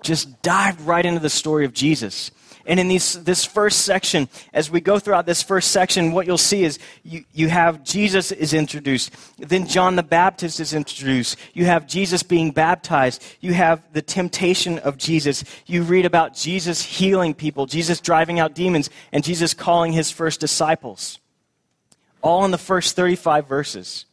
just 0.02 0.42
dived 0.42 0.82
right 0.82 1.06
into 1.06 1.20
the 1.20 1.30
story 1.30 1.64
of 1.64 1.72
Jesus. 1.72 2.30
And 2.66 2.80
in 2.80 2.88
these, 2.88 3.22
this 3.22 3.44
first 3.44 3.82
section, 3.82 4.28
as 4.52 4.68
we 4.68 4.80
go 4.80 4.98
throughout 4.98 5.24
this 5.24 5.40
first 5.40 5.70
section, 5.70 6.10
what 6.10 6.26
you'll 6.26 6.36
see 6.36 6.64
is 6.64 6.80
you, 7.04 7.24
you 7.32 7.48
have 7.48 7.84
Jesus 7.84 8.32
is 8.32 8.52
introduced. 8.52 9.14
Then 9.38 9.68
John 9.68 9.94
the 9.94 10.02
Baptist 10.02 10.58
is 10.58 10.74
introduced. 10.74 11.38
You 11.54 11.66
have 11.66 11.86
Jesus 11.86 12.24
being 12.24 12.50
baptized. 12.50 13.22
You 13.40 13.54
have 13.54 13.82
the 13.92 14.02
temptation 14.02 14.80
of 14.80 14.98
Jesus. 14.98 15.44
You 15.66 15.84
read 15.84 16.06
about 16.06 16.34
Jesus 16.34 16.82
healing 16.82 17.34
people, 17.34 17.66
Jesus 17.66 18.00
driving 18.00 18.40
out 18.40 18.56
demons, 18.56 18.90
and 19.12 19.22
Jesus 19.22 19.54
calling 19.54 19.92
his 19.92 20.10
first 20.10 20.40
disciples. 20.40 21.20
All 22.20 22.44
in 22.44 22.50
the 22.50 22.58
first 22.58 22.96
35 22.96 23.46
verses. 23.46 24.06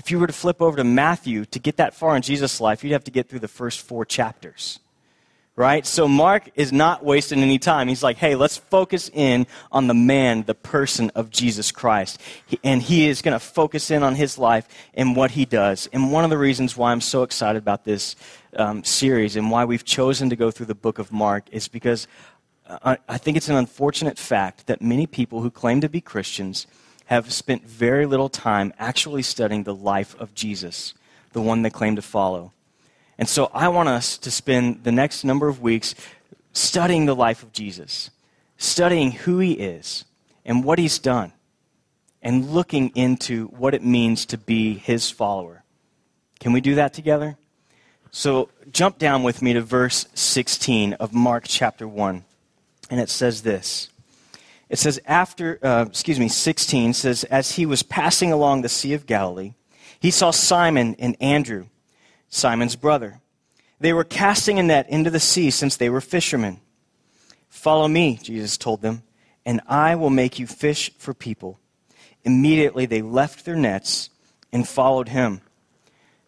If 0.00 0.10
you 0.10 0.18
were 0.18 0.26
to 0.26 0.32
flip 0.32 0.62
over 0.62 0.78
to 0.78 0.84
Matthew 0.84 1.44
to 1.44 1.58
get 1.58 1.76
that 1.76 1.92
far 1.92 2.16
in 2.16 2.22
Jesus' 2.22 2.58
life, 2.58 2.82
you'd 2.82 2.94
have 2.94 3.04
to 3.04 3.10
get 3.10 3.28
through 3.28 3.40
the 3.40 3.48
first 3.48 3.82
four 3.82 4.06
chapters 4.06 4.80
right? 5.56 5.84
So 5.84 6.08
Mark 6.08 6.48
is 6.54 6.72
not 6.72 7.04
wasting 7.04 7.42
any 7.42 7.58
time. 7.58 7.86
He's 7.86 8.02
like, 8.02 8.16
hey, 8.16 8.34
let's 8.34 8.56
focus 8.56 9.10
in 9.12 9.46
on 9.70 9.88
the 9.88 9.94
man, 9.94 10.44
the 10.44 10.54
person 10.54 11.10
of 11.14 11.28
Jesus 11.28 11.70
Christ. 11.70 12.18
and 12.64 12.80
he 12.80 13.08
is 13.08 13.20
going 13.20 13.34
to 13.34 13.44
focus 13.44 13.90
in 13.90 14.02
on 14.02 14.14
his 14.14 14.38
life 14.38 14.66
and 14.94 15.14
what 15.14 15.32
he 15.32 15.44
does. 15.44 15.86
And 15.92 16.12
one 16.12 16.24
of 16.24 16.30
the 16.30 16.38
reasons 16.38 16.78
why 16.78 16.92
I'm 16.92 17.02
so 17.02 17.24
excited 17.24 17.58
about 17.58 17.84
this 17.84 18.16
um, 18.56 18.84
series 18.84 19.36
and 19.36 19.50
why 19.50 19.66
we've 19.66 19.84
chosen 19.84 20.30
to 20.30 20.36
go 20.36 20.50
through 20.50 20.64
the 20.64 20.74
book 20.74 20.98
of 20.98 21.12
Mark 21.12 21.44
is 21.52 21.68
because 21.68 22.06
I, 22.66 22.96
I 23.06 23.18
think 23.18 23.36
it's 23.36 23.50
an 23.50 23.56
unfortunate 23.56 24.16
fact 24.16 24.66
that 24.66 24.80
many 24.80 25.06
people 25.06 25.42
who 25.42 25.50
claim 25.50 25.82
to 25.82 25.90
be 25.90 26.00
Christians 26.00 26.66
have 27.10 27.32
spent 27.32 27.66
very 27.66 28.06
little 28.06 28.28
time 28.28 28.72
actually 28.78 29.20
studying 29.20 29.64
the 29.64 29.74
life 29.74 30.14
of 30.20 30.32
Jesus, 30.32 30.94
the 31.32 31.42
one 31.42 31.62
they 31.62 31.70
claim 31.70 31.96
to 31.96 32.02
follow. 32.02 32.52
And 33.18 33.28
so 33.28 33.50
I 33.52 33.66
want 33.66 33.88
us 33.88 34.16
to 34.18 34.30
spend 34.30 34.84
the 34.84 34.92
next 34.92 35.24
number 35.24 35.48
of 35.48 35.60
weeks 35.60 35.96
studying 36.52 37.06
the 37.06 37.16
life 37.16 37.42
of 37.42 37.52
Jesus, 37.52 38.10
studying 38.56 39.10
who 39.10 39.40
he 39.40 39.54
is 39.54 40.04
and 40.44 40.62
what 40.62 40.78
he's 40.78 41.00
done, 41.00 41.32
and 42.22 42.50
looking 42.50 42.90
into 42.94 43.46
what 43.48 43.74
it 43.74 43.82
means 43.82 44.24
to 44.26 44.38
be 44.38 44.74
his 44.74 45.10
follower. 45.10 45.64
Can 46.38 46.52
we 46.52 46.60
do 46.60 46.76
that 46.76 46.94
together? 46.94 47.36
So 48.12 48.50
jump 48.70 48.98
down 48.98 49.24
with 49.24 49.42
me 49.42 49.52
to 49.54 49.62
verse 49.62 50.06
16 50.14 50.92
of 50.94 51.12
Mark 51.12 51.44
chapter 51.48 51.88
1. 51.88 52.24
And 52.88 53.00
it 53.00 53.08
says 53.08 53.42
this. 53.42 53.88
It 54.70 54.78
says, 54.78 55.00
after, 55.04 55.58
uh, 55.62 55.86
excuse 55.88 56.20
me, 56.20 56.28
16 56.28 56.94
says, 56.94 57.24
as 57.24 57.52
he 57.52 57.66
was 57.66 57.82
passing 57.82 58.32
along 58.32 58.62
the 58.62 58.68
Sea 58.68 58.94
of 58.94 59.04
Galilee, 59.04 59.54
he 59.98 60.12
saw 60.12 60.30
Simon 60.30 60.94
and 60.98 61.16
Andrew 61.20 61.66
Simon's 62.28 62.76
brother. 62.76 63.20
They 63.80 63.92
were 63.92 64.04
casting 64.04 64.60
a 64.60 64.62
net 64.62 64.88
into 64.88 65.10
the 65.10 65.18
sea 65.18 65.50
since 65.50 65.76
they 65.76 65.90
were 65.90 66.00
fishermen. 66.00 66.60
Follow 67.48 67.88
me, 67.88 68.20
Jesus 68.22 68.56
told 68.56 68.80
them, 68.80 69.02
and 69.44 69.60
I 69.66 69.96
will 69.96 70.10
make 70.10 70.38
you 70.38 70.46
fish 70.46 70.92
for 70.96 71.12
people. 71.12 71.58
Immediately 72.24 72.86
they 72.86 73.02
left 73.02 73.44
their 73.44 73.56
nets 73.56 74.10
and 74.52 74.68
followed 74.68 75.08
him. 75.08 75.40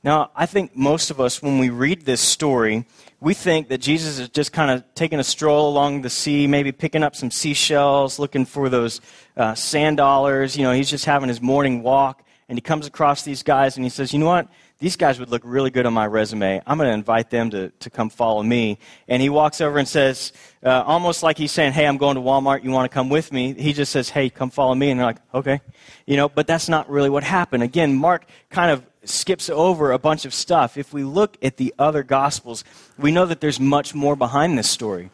Now, 0.04 0.30
I 0.34 0.46
think 0.46 0.76
most 0.76 1.10
of 1.10 1.20
us, 1.20 1.40
when 1.40 1.58
we 1.58 1.70
read 1.70 2.04
this 2.04 2.20
story, 2.20 2.86
we 3.20 3.34
think 3.34 3.68
that 3.68 3.78
Jesus 3.78 4.18
is 4.18 4.28
just 4.28 4.52
kind 4.52 4.70
of 4.70 4.84
taking 4.94 5.20
a 5.20 5.24
stroll 5.24 5.68
along 5.68 6.02
the 6.02 6.10
sea, 6.10 6.46
maybe 6.46 6.72
picking 6.72 7.04
up 7.04 7.14
some 7.14 7.30
seashells, 7.30 8.18
looking 8.18 8.44
for 8.44 8.68
those 8.68 9.00
uh, 9.36 9.54
sand 9.54 9.98
dollars. 9.98 10.56
You 10.56 10.64
know, 10.64 10.72
he's 10.72 10.90
just 10.90 11.04
having 11.04 11.28
his 11.28 11.40
morning 11.40 11.82
walk, 11.84 12.24
and 12.48 12.58
he 12.58 12.62
comes 12.62 12.86
across 12.86 13.22
these 13.22 13.44
guys 13.44 13.76
and 13.76 13.84
he 13.84 13.90
says, 13.90 14.12
You 14.12 14.18
know 14.18 14.26
what? 14.26 14.48
these 14.82 14.96
guys 14.96 15.20
would 15.20 15.30
look 15.30 15.42
really 15.44 15.70
good 15.70 15.86
on 15.86 15.94
my 15.94 16.04
resume. 16.04 16.60
I'm 16.66 16.76
going 16.76 16.88
to 16.88 16.92
invite 16.92 17.30
them 17.30 17.50
to, 17.50 17.68
to 17.68 17.88
come 17.88 18.10
follow 18.10 18.42
me. 18.42 18.78
And 19.06 19.22
he 19.22 19.28
walks 19.28 19.60
over 19.60 19.78
and 19.78 19.86
says, 19.86 20.32
uh, 20.64 20.82
almost 20.84 21.22
like 21.22 21.38
he's 21.38 21.52
saying, 21.52 21.72
Hey, 21.72 21.86
I'm 21.86 21.98
going 21.98 22.16
to 22.16 22.20
Walmart. 22.20 22.64
You 22.64 22.72
want 22.72 22.90
to 22.90 22.92
come 22.92 23.08
with 23.08 23.32
me? 23.32 23.54
He 23.54 23.72
just 23.72 23.92
says, 23.92 24.08
Hey, 24.08 24.28
come 24.28 24.50
follow 24.50 24.74
me. 24.74 24.90
And 24.90 24.98
they're 24.98 25.06
like, 25.06 25.20
Okay. 25.32 25.60
You 26.04 26.16
know, 26.16 26.28
but 26.28 26.48
that's 26.48 26.68
not 26.68 26.90
really 26.90 27.10
what 27.10 27.22
happened. 27.22 27.62
Again, 27.62 27.94
Mark 27.94 28.24
kind 28.50 28.72
of 28.72 28.84
skips 29.04 29.50
over 29.50 29.92
a 29.92 29.98
bunch 29.98 30.24
of 30.24 30.34
stuff. 30.34 30.76
If 30.76 30.92
we 30.92 31.04
look 31.04 31.36
at 31.42 31.56
the 31.56 31.74
other 31.78 32.02
Gospels, 32.02 32.64
we 32.98 33.12
know 33.12 33.26
that 33.26 33.40
there's 33.40 33.60
much 33.60 33.94
more 33.94 34.16
behind 34.16 34.58
this 34.58 34.70
story. 34.70 35.10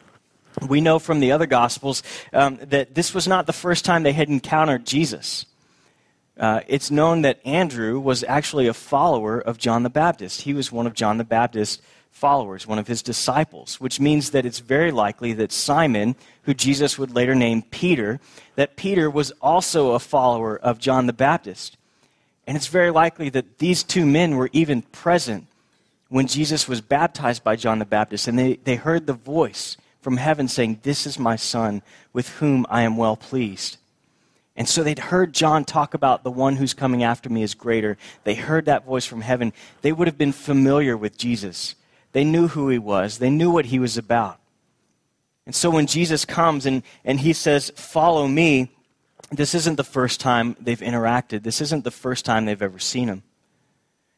We 0.67 0.81
know 0.81 0.99
from 0.99 1.19
the 1.19 1.31
other 1.31 1.45
Gospels 1.45 2.03
um, 2.33 2.57
that 2.57 2.95
this 2.95 3.13
was 3.13 3.27
not 3.27 3.45
the 3.45 3.53
first 3.53 3.85
time 3.85 4.03
they 4.03 4.13
had 4.13 4.29
encountered 4.29 4.85
Jesus. 4.85 5.45
Uh, 6.37 6.61
it's 6.67 6.89
known 6.89 7.21
that 7.23 7.39
Andrew 7.45 7.99
was 7.99 8.23
actually 8.23 8.67
a 8.67 8.73
follower 8.73 9.39
of 9.39 9.57
John 9.57 9.83
the 9.83 9.89
Baptist. 9.89 10.41
He 10.41 10.53
was 10.53 10.71
one 10.71 10.87
of 10.87 10.93
John 10.93 11.17
the 11.17 11.23
Baptist's 11.23 11.81
followers, 12.11 12.65
one 12.65 12.79
of 12.79 12.87
his 12.87 13.01
disciples, 13.01 13.79
which 13.79 13.99
means 13.99 14.31
that 14.31 14.45
it's 14.45 14.59
very 14.59 14.91
likely 14.91 15.33
that 15.33 15.51
Simon, 15.51 16.15
who 16.43 16.53
Jesus 16.53 16.97
would 16.97 17.11
later 17.15 17.35
name 17.35 17.61
Peter, 17.61 18.19
that 18.55 18.75
Peter 18.75 19.09
was 19.09 19.31
also 19.41 19.91
a 19.91 19.99
follower 19.99 20.57
of 20.57 20.79
John 20.79 21.07
the 21.07 21.13
Baptist. 21.13 21.77
And 22.49 22.55
it's 22.55 22.65
very 22.65 22.89
likely 22.89 23.29
that 23.29 23.59
these 23.59 23.83
two 23.83 24.07
men 24.07 24.35
were 24.35 24.49
even 24.53 24.81
present 24.81 25.45
when 26.07 26.25
Jesus 26.25 26.67
was 26.67 26.81
baptized 26.81 27.43
by 27.43 27.55
John 27.55 27.77
the 27.77 27.85
Baptist, 27.85 28.27
and 28.27 28.39
they, 28.39 28.55
they 28.55 28.75
heard 28.75 29.05
the 29.05 29.13
voice 29.13 29.77
from 30.01 30.17
heaven 30.17 30.47
saying, 30.47 30.79
This 30.81 31.05
is 31.05 31.19
my 31.19 31.35
son 31.35 31.83
with 32.11 32.27
whom 32.29 32.65
I 32.67 32.81
am 32.81 32.97
well 32.97 33.15
pleased. 33.15 33.77
And 34.55 34.67
so 34.67 34.81
they'd 34.81 34.97
heard 34.97 35.31
John 35.31 35.63
talk 35.63 35.93
about 35.93 36.23
the 36.23 36.31
one 36.31 36.55
who's 36.55 36.73
coming 36.73 37.03
after 37.03 37.29
me 37.29 37.43
is 37.43 37.53
greater. 37.53 37.99
They 38.23 38.33
heard 38.33 38.65
that 38.65 38.83
voice 38.83 39.05
from 39.05 39.21
heaven. 39.21 39.53
They 39.83 39.91
would 39.91 40.07
have 40.07 40.17
been 40.17 40.31
familiar 40.31 40.97
with 40.97 41.19
Jesus. 41.19 41.75
They 42.13 42.23
knew 42.23 42.47
who 42.47 42.69
he 42.69 42.79
was, 42.79 43.19
they 43.19 43.29
knew 43.29 43.51
what 43.51 43.67
he 43.67 43.77
was 43.77 43.95
about. 43.95 44.39
And 45.45 45.53
so 45.53 45.69
when 45.69 45.85
Jesus 45.85 46.25
comes 46.25 46.65
and, 46.65 46.81
and 47.05 47.19
he 47.19 47.31
says, 47.31 47.71
Follow 47.75 48.27
me, 48.27 48.71
this 49.31 49.53
isn't 49.53 49.75
the 49.75 49.83
first 49.83 50.19
time 50.19 50.55
they've 50.59 50.79
interacted. 50.79 51.43
This 51.43 51.61
isn't 51.61 51.83
the 51.83 51.91
first 51.91 52.25
time 52.25 52.45
they've 52.45 52.61
ever 52.61 52.79
seen 52.79 53.07
him. 53.07 53.23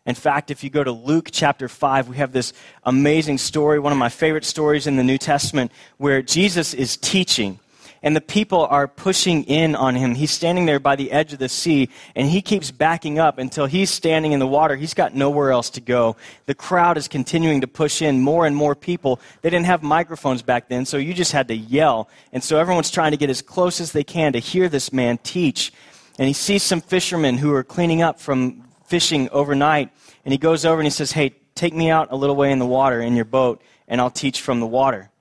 In 0.06 0.15
fact, 0.15 0.50
if 0.50 0.63
you 0.63 0.69
go 0.69 0.84
to 0.84 0.91
Luke 0.91 1.30
chapter 1.32 1.67
5, 1.67 2.08
we 2.08 2.17
have 2.17 2.32
this 2.32 2.54
amazing 2.84 3.38
story, 3.38 3.80
one 3.80 3.91
of 3.91 4.00
my 4.00 4.10
favorite 4.10 4.45
stories 4.45 4.88
in 4.88 4.95
the 4.95 5.04
New 5.04 5.19
Testament, 5.19 5.71
where 5.97 6.21
Jesus 6.21 6.74
is 6.74 6.97
teaching 6.97 7.60
and 8.03 8.15
the 8.15 8.21
people 8.21 8.65
are 8.65 8.87
pushing 8.87 9.43
in 9.43 9.75
on 9.75 9.95
him. 9.95 10.15
He's 10.15 10.31
standing 10.31 10.65
there 10.65 10.79
by 10.79 10.95
the 10.95 11.11
edge 11.11 11.33
of 11.33 11.39
the 11.39 11.49
sea, 11.49 11.89
and 12.15 12.27
he 12.27 12.41
keeps 12.41 12.71
backing 12.71 13.19
up 13.19 13.37
until 13.37 13.67
he's 13.67 13.91
standing 13.91 14.31
in 14.31 14.39
the 14.39 14.47
water. 14.47 14.75
He's 14.75 14.93
got 14.93 15.13
nowhere 15.13 15.51
else 15.51 15.69
to 15.71 15.81
go. 15.81 16.15
The 16.47 16.55
crowd 16.55 16.97
is 16.97 17.07
continuing 17.07 17.61
to 17.61 17.67
push 17.67 18.01
in 18.01 18.19
more 18.21 18.45
and 18.47 18.55
more 18.55 18.75
people. 18.75 19.19
They 19.41 19.49
didn't 19.49 19.67
have 19.67 19.83
microphones 19.83 20.41
back 20.41 20.67
then, 20.67 20.85
so 20.85 20.97
you 20.97 21.13
just 21.13 21.31
had 21.31 21.47
to 21.49 21.55
yell. 21.55 22.09
And 22.33 22.43
so 22.43 22.57
everyone's 22.57 22.91
trying 22.91 23.11
to 23.11 23.17
get 23.17 23.29
as 23.29 23.41
close 23.41 23.79
as 23.79 23.91
they 23.91 24.03
can 24.03 24.33
to 24.33 24.39
hear 24.39 24.67
this 24.67 24.91
man 24.91 25.19
teach. 25.19 25.71
And 26.17 26.27
he 26.27 26.33
sees 26.33 26.63
some 26.63 26.81
fishermen 26.81 27.37
who 27.37 27.53
are 27.53 27.63
cleaning 27.63 28.01
up 28.01 28.19
from 28.19 28.63
fishing 28.85 29.29
overnight, 29.29 29.91
and 30.25 30.31
he 30.31 30.37
goes 30.37 30.65
over 30.65 30.79
and 30.79 30.85
he 30.85 30.91
says, 30.91 31.11
Hey, 31.11 31.35
take 31.53 31.73
me 31.73 31.91
out 31.91 32.07
a 32.11 32.15
little 32.15 32.35
way 32.35 32.51
in 32.51 32.59
the 32.59 32.65
water 32.65 32.99
in 32.99 33.15
your 33.15 33.25
boat, 33.25 33.61
and 33.87 34.01
I'll 34.01 34.09
teach 34.09 34.41
from 34.41 34.59
the 34.59 34.67
water 34.67 35.11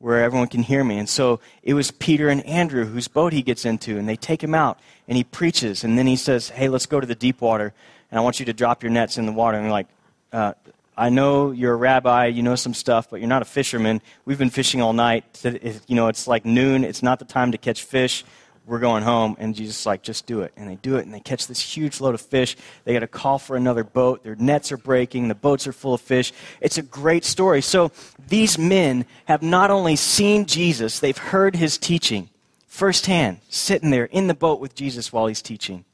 where 0.00 0.24
everyone 0.24 0.48
can 0.48 0.62
hear 0.62 0.82
me. 0.82 0.98
And 0.98 1.08
so 1.08 1.40
it 1.62 1.74
was 1.74 1.90
Peter 1.90 2.28
and 2.28 2.44
Andrew 2.46 2.86
whose 2.86 3.06
boat 3.06 3.32
he 3.32 3.42
gets 3.42 3.64
into, 3.64 3.98
and 3.98 4.08
they 4.08 4.16
take 4.16 4.42
him 4.42 4.54
out, 4.54 4.80
and 5.06 5.16
he 5.16 5.24
preaches, 5.24 5.84
and 5.84 5.96
then 5.96 6.06
he 6.06 6.16
says, 6.16 6.48
Hey, 6.48 6.68
let's 6.68 6.86
go 6.86 7.00
to 7.00 7.06
the 7.06 7.14
deep 7.14 7.40
water, 7.40 7.72
and 8.10 8.18
I 8.18 8.22
want 8.22 8.40
you 8.40 8.46
to 8.46 8.52
drop 8.52 8.82
your 8.82 8.90
nets 8.90 9.18
in 9.18 9.26
the 9.26 9.32
water. 9.32 9.56
And 9.56 9.66
they're 9.66 9.72
like, 9.72 9.88
uh, 10.32 10.54
I 10.96 11.08
know 11.08 11.50
you're 11.50 11.72
a 11.72 11.76
rabbi, 11.76 12.26
you 12.26 12.42
know 12.42 12.56
some 12.56 12.74
stuff, 12.74 13.08
but 13.08 13.20
you're 13.20 13.28
not 13.28 13.42
a 13.42 13.46
fisherman. 13.46 14.02
We've 14.24 14.38
been 14.38 14.50
fishing 14.50 14.82
all 14.82 14.92
night. 14.92 15.24
You 15.42 15.96
know, 15.96 16.08
it's 16.08 16.26
like 16.26 16.44
noon. 16.44 16.84
It's 16.84 17.02
not 17.02 17.18
the 17.18 17.24
time 17.24 17.52
to 17.52 17.58
catch 17.58 17.84
fish 17.84 18.24
we're 18.70 18.78
going 18.78 19.02
home. 19.02 19.36
And 19.40 19.54
Jesus 19.54 19.84
like, 19.84 20.02
just 20.02 20.26
do 20.26 20.42
it. 20.42 20.52
And 20.56 20.70
they 20.70 20.76
do 20.76 20.96
it, 20.96 21.04
and 21.04 21.12
they 21.12 21.20
catch 21.20 21.48
this 21.48 21.60
huge 21.60 22.00
load 22.00 22.14
of 22.14 22.20
fish. 22.20 22.56
They 22.84 22.92
got 22.92 23.00
to 23.00 23.08
call 23.08 23.38
for 23.38 23.56
another 23.56 23.82
boat. 23.82 24.22
Their 24.22 24.36
nets 24.36 24.70
are 24.70 24.76
breaking. 24.76 25.26
The 25.26 25.34
boats 25.34 25.66
are 25.66 25.72
full 25.72 25.92
of 25.92 26.00
fish. 26.00 26.32
It's 26.60 26.78
a 26.78 26.82
great 26.82 27.24
story. 27.24 27.62
So 27.62 27.90
these 28.28 28.58
men 28.58 29.06
have 29.24 29.42
not 29.42 29.72
only 29.72 29.96
seen 29.96 30.46
Jesus, 30.46 31.00
they've 31.00 31.18
heard 31.18 31.56
his 31.56 31.76
teaching 31.78 32.30
firsthand, 32.68 33.40
sitting 33.48 33.90
there 33.90 34.04
in 34.04 34.28
the 34.28 34.34
boat 34.34 34.60
with 34.60 34.76
Jesus 34.76 35.12
while 35.12 35.26
he's 35.26 35.42
teaching. 35.42 35.84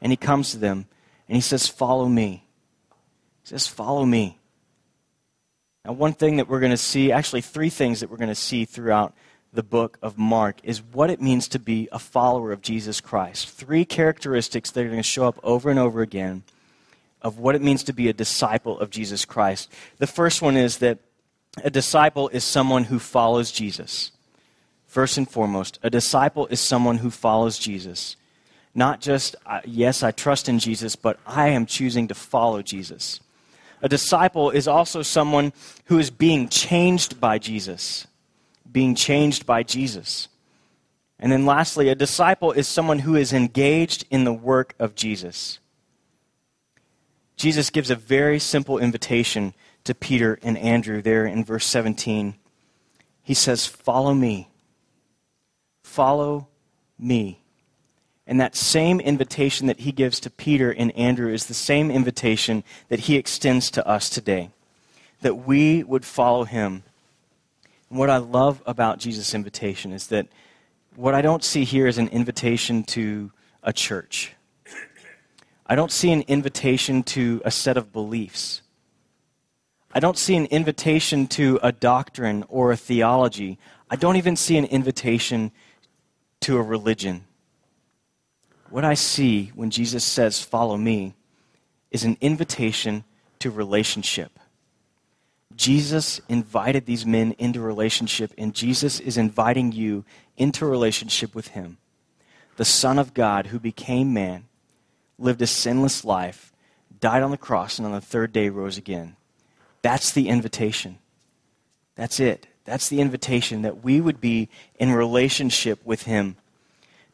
And 0.00 0.10
he 0.10 0.16
comes 0.16 0.52
to 0.52 0.56
them, 0.56 0.86
and 1.28 1.36
he 1.36 1.42
says, 1.42 1.68
Follow 1.68 2.08
me. 2.08 2.46
He 3.42 3.48
says, 3.50 3.66
Follow 3.66 4.06
me. 4.06 4.38
Now, 5.84 5.92
one 5.92 6.14
thing 6.14 6.36
that 6.36 6.48
we're 6.48 6.60
going 6.60 6.70
to 6.70 6.78
see, 6.78 7.12
actually, 7.12 7.42
three 7.42 7.68
things 7.68 8.00
that 8.00 8.10
we're 8.10 8.16
going 8.16 8.28
to 8.30 8.34
see 8.34 8.64
throughout 8.64 9.14
the 9.52 9.62
book 9.62 9.98
of 10.00 10.16
Mark 10.16 10.58
is 10.62 10.82
what 10.82 11.10
it 11.10 11.20
means 11.20 11.48
to 11.48 11.58
be 11.58 11.88
a 11.90 11.98
follower 11.98 12.52
of 12.52 12.62
Jesus 12.62 13.00
Christ. 13.00 13.48
Three 13.48 13.84
characteristics 13.84 14.70
that 14.70 14.80
are 14.80 14.88
going 14.88 14.96
to 14.98 15.02
show 15.02 15.26
up 15.26 15.40
over 15.42 15.70
and 15.70 15.78
over 15.78 16.02
again 16.02 16.44
of 17.22 17.38
what 17.38 17.54
it 17.54 17.62
means 17.62 17.82
to 17.84 17.92
be 17.92 18.08
a 18.08 18.12
disciple 18.12 18.78
of 18.78 18.90
Jesus 18.90 19.24
Christ. 19.24 19.70
The 19.98 20.06
first 20.06 20.40
one 20.40 20.56
is 20.56 20.78
that 20.78 20.98
a 21.62 21.70
disciple 21.70 22.28
is 22.28 22.44
someone 22.44 22.84
who 22.84 22.98
follows 22.98 23.50
Jesus. 23.50 24.12
First 24.86 25.18
and 25.18 25.28
foremost, 25.28 25.78
a 25.82 25.90
disciple 25.90 26.46
is 26.46 26.60
someone 26.60 26.98
who 26.98 27.10
follows 27.10 27.58
Jesus. 27.58 28.16
Not 28.74 29.00
just, 29.00 29.34
yes, 29.64 30.02
I 30.02 30.12
trust 30.12 30.48
in 30.48 30.60
Jesus, 30.60 30.94
but 30.94 31.18
I 31.26 31.48
am 31.48 31.66
choosing 31.66 32.08
to 32.08 32.14
follow 32.14 32.62
Jesus. 32.62 33.20
A 33.82 33.88
disciple 33.88 34.50
is 34.50 34.68
also 34.68 35.02
someone 35.02 35.52
who 35.86 35.98
is 35.98 36.10
being 36.10 36.48
changed 36.48 37.20
by 37.20 37.38
Jesus 37.38 38.06
being 38.70 38.94
changed 38.94 39.46
by 39.46 39.62
Jesus. 39.62 40.28
And 41.18 41.30
then 41.30 41.44
lastly, 41.44 41.88
a 41.88 41.94
disciple 41.94 42.52
is 42.52 42.66
someone 42.66 43.00
who 43.00 43.14
is 43.14 43.32
engaged 43.32 44.06
in 44.10 44.24
the 44.24 44.32
work 44.32 44.74
of 44.78 44.94
Jesus. 44.94 45.58
Jesus 47.36 47.70
gives 47.70 47.90
a 47.90 47.96
very 47.96 48.38
simple 48.38 48.78
invitation 48.78 49.54
to 49.84 49.94
Peter 49.94 50.38
and 50.42 50.58
Andrew 50.58 51.02
there 51.02 51.26
in 51.26 51.44
verse 51.44 51.66
17. 51.66 52.34
He 53.22 53.34
says, 53.34 53.66
Follow 53.66 54.14
me. 54.14 54.48
Follow 55.82 56.48
me. 56.98 57.42
And 58.26 58.40
that 58.40 58.54
same 58.54 59.00
invitation 59.00 59.66
that 59.66 59.80
he 59.80 59.92
gives 59.92 60.20
to 60.20 60.30
Peter 60.30 60.70
and 60.70 60.96
Andrew 60.96 61.32
is 61.32 61.46
the 61.46 61.54
same 61.54 61.90
invitation 61.90 62.62
that 62.88 63.00
he 63.00 63.16
extends 63.16 63.70
to 63.72 63.86
us 63.86 64.08
today 64.08 64.50
that 65.20 65.46
we 65.46 65.82
would 65.82 66.04
follow 66.04 66.44
him 66.44 66.82
what 67.90 68.08
I 68.08 68.18
love 68.18 68.62
about 68.66 68.98
Jesus' 68.98 69.34
invitation 69.34 69.92
is 69.92 70.06
that 70.06 70.28
what 70.94 71.14
I 71.14 71.22
don't 71.22 71.44
see 71.44 71.64
here 71.64 71.86
is 71.86 71.98
an 71.98 72.08
invitation 72.08 72.84
to 72.84 73.32
a 73.62 73.72
church. 73.72 74.32
I 75.66 75.74
don't 75.74 75.92
see 75.92 76.10
an 76.12 76.22
invitation 76.22 77.02
to 77.04 77.42
a 77.44 77.50
set 77.50 77.76
of 77.76 77.92
beliefs. 77.92 78.62
I 79.92 80.00
don't 80.00 80.18
see 80.18 80.36
an 80.36 80.46
invitation 80.46 81.26
to 81.28 81.58
a 81.62 81.72
doctrine 81.72 82.44
or 82.48 82.70
a 82.70 82.76
theology. 82.76 83.58
I 83.90 83.96
don't 83.96 84.16
even 84.16 84.36
see 84.36 84.56
an 84.56 84.64
invitation 84.66 85.50
to 86.40 86.56
a 86.56 86.62
religion. 86.62 87.24
What 88.68 88.84
I 88.84 88.94
see 88.94 89.50
when 89.56 89.70
Jesus 89.70 90.04
says, 90.04 90.40
Follow 90.40 90.76
me, 90.76 91.14
is 91.90 92.04
an 92.04 92.16
invitation 92.20 93.02
to 93.40 93.50
relationship. 93.50 94.38
Jesus 95.60 96.22
invited 96.26 96.86
these 96.86 97.04
men 97.04 97.32
into 97.32 97.60
relationship, 97.60 98.32
and 98.38 98.54
Jesus 98.54 98.98
is 98.98 99.18
inviting 99.18 99.72
you 99.72 100.06
into 100.38 100.64
relationship 100.64 101.34
with 101.34 101.48
him. 101.48 101.76
The 102.56 102.64
Son 102.64 102.98
of 102.98 103.12
God 103.12 103.48
who 103.48 103.60
became 103.60 104.14
man, 104.14 104.44
lived 105.18 105.42
a 105.42 105.46
sinless 105.46 106.02
life, 106.02 106.50
died 106.98 107.22
on 107.22 107.30
the 107.30 107.36
cross, 107.36 107.76
and 107.76 107.84
on 107.84 107.92
the 107.92 108.00
third 108.00 108.32
day 108.32 108.48
rose 108.48 108.78
again. 108.78 109.16
That's 109.82 110.12
the 110.12 110.30
invitation. 110.30 110.96
That's 111.94 112.20
it. 112.20 112.46
That's 112.64 112.88
the 112.88 113.02
invitation 113.02 113.60
that 113.60 113.84
we 113.84 114.00
would 114.00 114.18
be 114.18 114.48
in 114.78 114.92
relationship 114.92 115.84
with 115.84 116.04
him. 116.04 116.36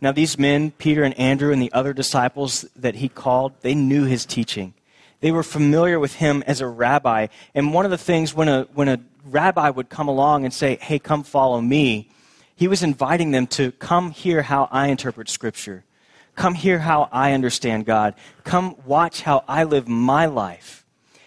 Now, 0.01 0.13
these 0.13 0.39
men, 0.39 0.71
Peter 0.71 1.03
and 1.03 1.19
Andrew 1.19 1.53
and 1.53 1.61
the 1.61 1.73
other 1.73 1.93
disciples 1.93 2.65
that 2.77 2.95
he 2.95 3.09
called, 3.09 3.55
they 3.63 3.75
knew 3.75 4.05
his 4.05 4.25
teaching. 4.25 4.75
They 5.21 5.33
were 5.33 5.43
familiar 5.43 5.99
with 5.99 6.15
him 6.15 6.43
as 6.47 6.61
a 6.61 6.67
rabbi. 6.67 7.29
And 7.55 7.73
one 7.73 7.85
of 7.85 7.91
the 7.91 7.99
things 7.99 8.35
when 8.35 8.49
a, 8.49 8.63
when 8.75 8.89
a 8.89 9.01
rabbi 9.25 9.71
would 9.71 9.89
come 9.89 10.09
along 10.09 10.45
and 10.45 10.53
say, 10.53 10.77
Hey, 10.81 10.99
come 10.99 11.23
follow 11.23 11.61
me, 11.61 12.11
he 12.55 12.69
was 12.69 12.83
inviting 12.83 13.31
them 13.31 13.47
to 13.49 13.73
come 13.73 14.11
hear 14.11 14.43
how 14.43 14.69
I 14.71 14.89
interpret 14.89 15.29
Scripture. 15.29 15.85
Come 16.35 16.55
hear 16.55 16.79
how 16.79 17.09
I 17.13 17.33
understand 17.33 17.87
God. 17.87 18.15
Come 18.45 18.77
watch 18.85 19.23
how 19.23 19.45
I 19.49 19.65
live 19.65 19.89
my 19.89 20.27
life 20.27 20.85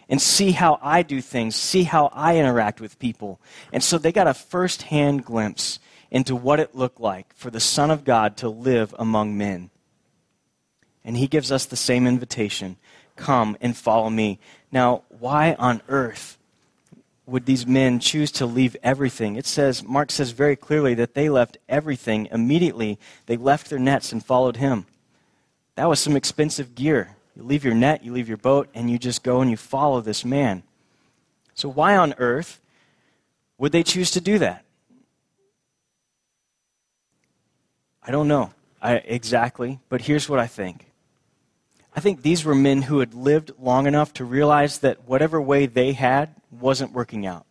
and 0.08 0.21
see 0.21 0.52
how 0.52 0.80
I 0.82 1.04
do 1.04 1.21
things, 1.21 1.56
see 1.56 1.84
how 1.84 2.10
I 2.13 2.38
interact 2.38 2.82
with 2.82 2.99
people. 2.99 3.39
And 3.71 3.84
so 3.84 3.97
they 3.97 4.12
got 4.12 4.28
a 4.28 4.34
first 4.34 4.84
hand 4.84 5.23
glimpse 5.23 5.80
into 6.12 6.36
what 6.36 6.60
it 6.60 6.75
looked 6.75 6.99
like 6.99 7.34
for 7.36 7.52
the 7.52 7.60
Son 7.60 7.91
of 7.91 8.04
God 8.04 8.38
to 8.38 8.49
live 8.49 8.95
among 8.97 9.38
men. 9.38 9.69
And 11.04 11.15
he 11.15 11.28
gives 11.28 11.52
us 11.52 11.65
the 11.65 11.75
same 11.75 12.08
invitation 12.08 12.78
Come 13.19 13.58
and 13.60 13.75
follow 13.75 14.10
me. 14.10 14.39
Now, 14.71 15.03
why 15.10 15.53
on 15.60 15.82
earth 15.89 16.38
would 17.25 17.45
these 17.45 17.67
men 17.67 17.99
choose 17.99 18.32
to 18.32 18.45
leave 18.45 18.77
everything? 18.82 19.36
It 19.36 19.45
says, 19.45 19.84
Mark 19.84 20.10
says 20.10 20.32
very 20.32 20.55
clearly 20.55 20.93
that 20.93 21.15
they 21.15 21.27
left 21.27 21.58
everything 21.67 22.29
immediately. 22.32 22.97
They 23.25 23.36
left 23.36 23.69
their 23.69 23.77
nets 23.77 24.13
and 24.13 24.25
followed 24.25 24.55
him. 24.55 24.86
That 25.75 25.89
was 25.89 25.99
some 25.99 26.15
expensive 26.15 26.75
gear. 26.75 27.17
You 27.36 27.43
leave 27.43 27.65
your 27.65 27.75
net, 27.75 28.05
you 28.05 28.13
leave 28.13 28.29
your 28.29 28.38
boat, 28.38 28.69
and 28.73 28.89
you 28.89 28.97
just 28.97 29.21
go 29.21 29.41
and 29.41 29.51
you 29.51 29.58
follow 29.58 29.99
this 29.99 30.23
man. 30.23 30.63
So, 31.55 31.67
why 31.67 31.97
on 31.97 32.15
earth 32.19 32.62
would 33.58 33.73
they 33.73 33.84
choose 33.84 34.12
to 34.12 34.21
do 34.21 34.39
that? 34.39 34.63
I 38.01 38.12
don't 38.12 38.29
know 38.29 38.53
I, 38.82 38.93
exactly, 38.95 39.79
but 39.89 40.03
here's 40.03 40.29
what 40.29 40.39
I 40.39 40.47
think. 40.47 40.88
I 41.99 42.01
think 42.01 42.21
these 42.21 42.45
were 42.45 42.55
men 42.55 42.83
who 42.83 42.99
had 42.99 43.13
lived 43.13 43.51
long 43.59 43.85
enough 43.85 44.13
to 44.13 44.23
realize 44.23 44.79
that 44.79 45.05
whatever 45.05 45.41
way 45.41 45.65
they 45.65 45.91
had 45.91 46.33
wasn't 46.49 46.93
working 46.93 47.25
out. 47.25 47.45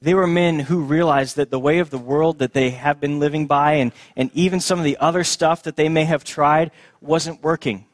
They 0.00 0.12
were 0.12 0.26
men 0.26 0.58
who 0.58 0.80
realized 0.80 1.36
that 1.36 1.52
the 1.52 1.60
way 1.60 1.78
of 1.78 1.90
the 1.90 1.98
world 1.98 2.40
that 2.40 2.52
they 2.52 2.70
have 2.70 2.98
been 2.98 3.20
living 3.20 3.46
by 3.46 3.74
and, 3.74 3.92
and 4.16 4.32
even 4.34 4.58
some 4.58 4.80
of 4.80 4.84
the 4.84 4.96
other 4.96 5.22
stuff 5.22 5.62
that 5.62 5.76
they 5.76 5.88
may 5.88 6.02
have 6.02 6.24
tried 6.24 6.72
wasn't 7.00 7.44
working. 7.44 7.86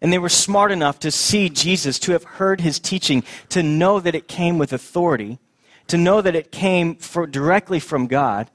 And 0.00 0.12
they 0.12 0.18
were 0.18 0.28
smart 0.28 0.70
enough 0.70 1.00
to 1.00 1.10
see 1.10 1.48
Jesus, 1.48 1.98
to 1.98 2.12
have 2.12 2.22
heard 2.22 2.60
his 2.60 2.78
teaching, 2.78 3.24
to 3.48 3.64
know 3.64 3.98
that 3.98 4.14
it 4.14 4.28
came 4.28 4.58
with 4.58 4.72
authority, 4.72 5.40
to 5.88 5.96
know 5.96 6.22
that 6.22 6.36
it 6.36 6.52
came 6.52 6.94
for, 6.94 7.26
directly 7.26 7.80
from 7.80 8.06
God, 8.06 8.48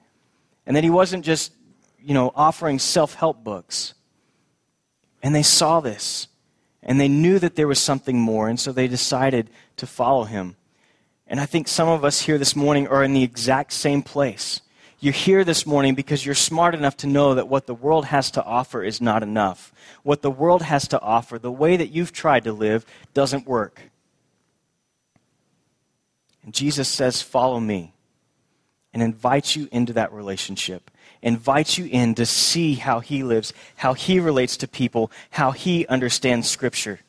and 0.65 0.77
that 0.77 0.85
he 0.85 0.89
wasn't 0.89 1.25
just 1.25 1.51
you 1.99 2.13
know, 2.13 2.31
offering 2.33 2.79
self 2.79 3.15
help 3.15 3.43
books. 3.43 3.94
And 5.25 5.33
they 5.33 5.41
saw 5.41 5.79
this. 5.79 6.27
And 6.83 7.01
they 7.01 7.07
knew 7.07 7.39
that 7.39 7.55
there 7.55 7.67
was 7.67 7.79
something 7.79 8.19
more. 8.19 8.47
And 8.47 8.59
so 8.59 8.71
they 8.71 8.87
decided 8.87 9.49
to 9.77 9.87
follow 9.87 10.25
him. 10.25 10.55
And 11.25 11.39
I 11.39 11.47
think 11.47 11.67
some 11.67 11.89
of 11.89 12.05
us 12.05 12.21
here 12.21 12.37
this 12.37 12.55
morning 12.55 12.87
are 12.87 13.03
in 13.03 13.13
the 13.13 13.23
exact 13.23 13.73
same 13.73 14.03
place. 14.03 14.61
You're 14.99 15.13
here 15.13 15.43
this 15.43 15.65
morning 15.65 15.95
because 15.95 16.23
you're 16.23 16.35
smart 16.35 16.75
enough 16.75 16.95
to 16.97 17.07
know 17.07 17.33
that 17.33 17.47
what 17.47 17.65
the 17.65 17.73
world 17.73 18.05
has 18.05 18.29
to 18.31 18.43
offer 18.43 18.83
is 18.83 19.01
not 19.01 19.23
enough. 19.23 19.73
What 20.03 20.21
the 20.21 20.29
world 20.29 20.61
has 20.61 20.87
to 20.89 21.01
offer, 21.01 21.39
the 21.39 21.51
way 21.51 21.75
that 21.75 21.89
you've 21.89 22.13
tried 22.13 22.43
to 22.43 22.53
live, 22.53 22.85
doesn't 23.15 23.47
work. 23.47 23.81
And 26.43 26.53
Jesus 26.53 26.87
says, 26.87 27.23
Follow 27.23 27.59
me, 27.59 27.95
and 28.93 29.01
invites 29.01 29.55
you 29.55 29.69
into 29.71 29.93
that 29.93 30.13
relationship, 30.13 30.91
invites 31.21 31.77
you 31.77 31.85
in 31.85 32.15
to 32.15 32.25
see 32.25 32.75
how 32.75 32.99
he 32.99 33.23
lives, 33.23 33.53
how 33.77 33.93
he 33.93 34.19
relates 34.19 34.57
to 34.57 34.67
people, 34.67 35.11
how 35.31 35.51
he 35.51 35.85
understands 35.87 36.49
Scripture. 36.49 36.99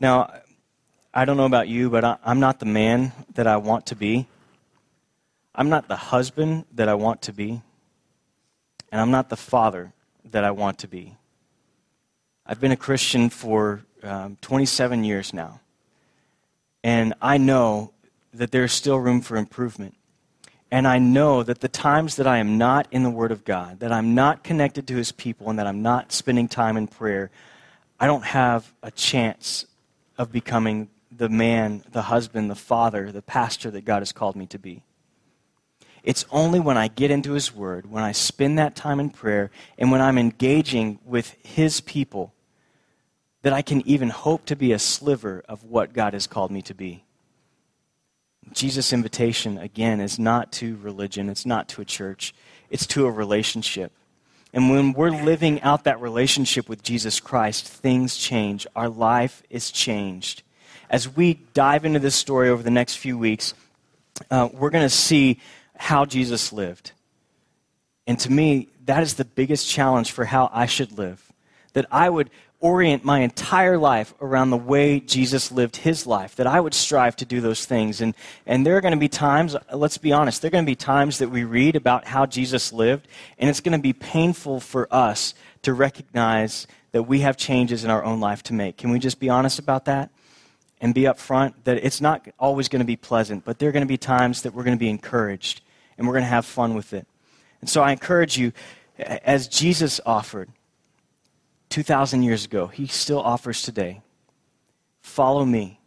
Now, 0.00 0.32
I 1.12 1.24
don't 1.24 1.36
know 1.36 1.46
about 1.46 1.68
you, 1.68 1.90
but 1.90 2.04
I, 2.04 2.16
am 2.24 2.40
not 2.40 2.58
the 2.58 2.66
man 2.66 3.12
that 3.34 3.46
I 3.46 3.56
want 3.56 3.86
to 3.86 3.96
be. 3.96 4.26
I'm 5.54 5.68
not 5.68 5.86
the 5.86 5.96
husband 5.96 6.64
that 6.74 6.88
I 6.88 6.94
want 6.94 7.22
to 7.22 7.32
be. 7.32 7.62
And 8.90 9.00
I'm 9.00 9.10
not 9.10 9.28
the 9.28 9.36
father 9.36 9.92
that 10.30 10.44
I 10.44 10.50
want 10.50 10.78
to 10.78 10.88
be. 10.88 11.16
I've 12.46 12.60
been 12.60 12.72
a 12.72 12.76
Christian 12.76 13.30
for 13.30 13.82
um, 14.02 14.36
27 14.40 15.04
years 15.04 15.32
now. 15.32 15.60
And 16.82 17.14
I 17.22 17.38
know 17.38 17.92
that 18.34 18.50
there's 18.50 18.72
still 18.72 18.98
room 18.98 19.20
for 19.20 19.36
improvement. 19.36 19.94
And 20.70 20.88
I 20.88 20.98
know 20.98 21.42
that 21.42 21.60
the 21.60 21.68
times 21.68 22.16
that 22.16 22.26
I 22.26 22.38
am 22.38 22.58
not 22.58 22.88
in 22.90 23.02
the 23.02 23.10
Word 23.10 23.30
of 23.30 23.44
God, 23.44 23.80
that 23.80 23.92
I'm 23.92 24.14
not 24.14 24.42
connected 24.42 24.88
to 24.88 24.96
His 24.96 25.12
people, 25.12 25.50
and 25.50 25.58
that 25.58 25.66
I'm 25.66 25.82
not 25.82 26.12
spending 26.12 26.48
time 26.48 26.76
in 26.76 26.86
prayer, 26.86 27.30
I 28.00 28.06
don't 28.06 28.24
have 28.24 28.72
a 28.82 28.90
chance 28.90 29.66
of 30.18 30.32
becoming 30.32 30.88
the 31.16 31.28
man, 31.28 31.84
the 31.92 32.02
husband, 32.02 32.50
the 32.50 32.56
father, 32.56 33.12
the 33.12 33.22
pastor 33.22 33.70
that 33.70 33.84
God 33.84 34.00
has 34.00 34.12
called 34.12 34.36
me 34.36 34.46
to 34.46 34.58
be. 34.58 34.82
It's 36.02 36.26
only 36.30 36.60
when 36.60 36.76
I 36.76 36.88
get 36.88 37.10
into 37.10 37.32
His 37.32 37.54
Word, 37.54 37.90
when 37.90 38.02
I 38.02 38.12
spend 38.12 38.58
that 38.58 38.74
time 38.74 39.00
in 39.00 39.10
prayer, 39.10 39.50
and 39.78 39.90
when 39.90 40.00
I'm 40.00 40.18
engaging 40.18 40.98
with 41.04 41.36
His 41.42 41.80
people 41.80 42.34
that 43.42 43.52
I 43.52 43.62
can 43.62 43.86
even 43.86 44.08
hope 44.08 44.46
to 44.46 44.56
be 44.56 44.72
a 44.72 44.78
sliver 44.78 45.44
of 45.48 45.64
what 45.64 45.92
God 45.92 46.14
has 46.14 46.26
called 46.26 46.50
me 46.50 46.62
to 46.62 46.74
be. 46.74 47.03
Jesus' 48.52 48.92
invitation, 48.92 49.58
again, 49.58 50.00
is 50.00 50.18
not 50.18 50.52
to 50.52 50.76
religion, 50.76 51.28
it's 51.28 51.46
not 51.46 51.68
to 51.70 51.82
a 51.82 51.84
church, 51.84 52.34
it's 52.70 52.86
to 52.88 53.06
a 53.06 53.10
relationship. 53.10 53.92
And 54.52 54.70
when 54.70 54.92
we're 54.92 55.10
living 55.10 55.60
out 55.62 55.84
that 55.84 56.00
relationship 56.00 56.68
with 56.68 56.82
Jesus 56.82 57.18
Christ, 57.18 57.66
things 57.66 58.16
change. 58.16 58.66
Our 58.76 58.88
life 58.88 59.42
is 59.50 59.72
changed. 59.72 60.42
As 60.88 61.08
we 61.08 61.34
dive 61.54 61.84
into 61.84 61.98
this 61.98 62.14
story 62.14 62.48
over 62.48 62.62
the 62.62 62.70
next 62.70 62.94
few 62.94 63.18
weeks, 63.18 63.54
uh, 64.30 64.48
we're 64.52 64.70
going 64.70 64.84
to 64.84 64.88
see 64.88 65.40
how 65.76 66.04
Jesus 66.04 66.52
lived. 66.52 66.92
And 68.06 68.18
to 68.20 68.30
me, 68.30 68.68
that 68.84 69.02
is 69.02 69.14
the 69.14 69.24
biggest 69.24 69.68
challenge 69.68 70.12
for 70.12 70.24
how 70.24 70.50
I 70.52 70.66
should 70.66 70.96
live. 70.96 71.32
That 71.72 71.86
I 71.90 72.08
would 72.08 72.30
orient 72.64 73.04
my 73.04 73.20
entire 73.20 73.76
life 73.76 74.14
around 74.22 74.48
the 74.48 74.56
way 74.56 74.98
Jesus 74.98 75.52
lived 75.52 75.76
his 75.76 76.06
life, 76.06 76.34
that 76.36 76.46
I 76.46 76.58
would 76.58 76.72
strive 76.72 77.14
to 77.16 77.26
do 77.26 77.42
those 77.42 77.66
things. 77.66 78.00
And, 78.00 78.14
and 78.46 78.64
there 78.64 78.74
are 78.78 78.80
going 78.80 78.94
to 78.94 78.98
be 78.98 79.06
times, 79.06 79.54
let's 79.70 79.98
be 79.98 80.12
honest, 80.12 80.40
there 80.40 80.48
are 80.48 80.50
going 80.50 80.64
to 80.64 80.70
be 80.70 80.74
times 80.74 81.18
that 81.18 81.28
we 81.28 81.44
read 81.44 81.76
about 81.76 82.06
how 82.06 82.24
Jesus 82.24 82.72
lived, 82.72 83.06
and 83.38 83.50
it's 83.50 83.60
going 83.60 83.76
to 83.76 83.82
be 83.82 83.92
painful 83.92 84.60
for 84.60 84.88
us 84.90 85.34
to 85.60 85.74
recognize 85.74 86.66
that 86.92 87.02
we 87.02 87.20
have 87.20 87.36
changes 87.36 87.84
in 87.84 87.90
our 87.90 88.02
own 88.02 88.18
life 88.18 88.42
to 88.44 88.54
make. 88.54 88.78
Can 88.78 88.90
we 88.90 88.98
just 88.98 89.20
be 89.20 89.28
honest 89.28 89.58
about 89.58 89.84
that? 89.84 90.08
And 90.80 90.94
be 90.94 91.02
upfront 91.02 91.52
that 91.64 91.84
it's 91.84 92.00
not 92.00 92.26
always 92.38 92.70
going 92.70 92.80
to 92.80 92.86
be 92.86 92.96
pleasant, 92.96 93.44
but 93.44 93.58
there 93.58 93.68
are 93.68 93.72
going 93.72 93.82
to 93.82 93.86
be 93.86 93.98
times 93.98 94.40
that 94.40 94.54
we're 94.54 94.64
going 94.64 94.76
to 94.76 94.80
be 94.80 94.88
encouraged 94.88 95.60
and 95.98 96.06
we're 96.06 96.14
going 96.14 96.24
to 96.24 96.30
have 96.30 96.46
fun 96.46 96.74
with 96.74 96.94
it. 96.94 97.06
And 97.60 97.68
so 97.68 97.82
I 97.82 97.92
encourage 97.92 98.38
you, 98.38 98.52
as 98.98 99.48
Jesus 99.48 100.00
offered, 100.06 100.48
2,000 101.74 102.22
years 102.22 102.44
ago, 102.44 102.68
he 102.68 102.86
still 102.86 103.18
offers 103.18 103.60
today. 103.60 104.00
Follow 105.00 105.44
me. 105.44 105.80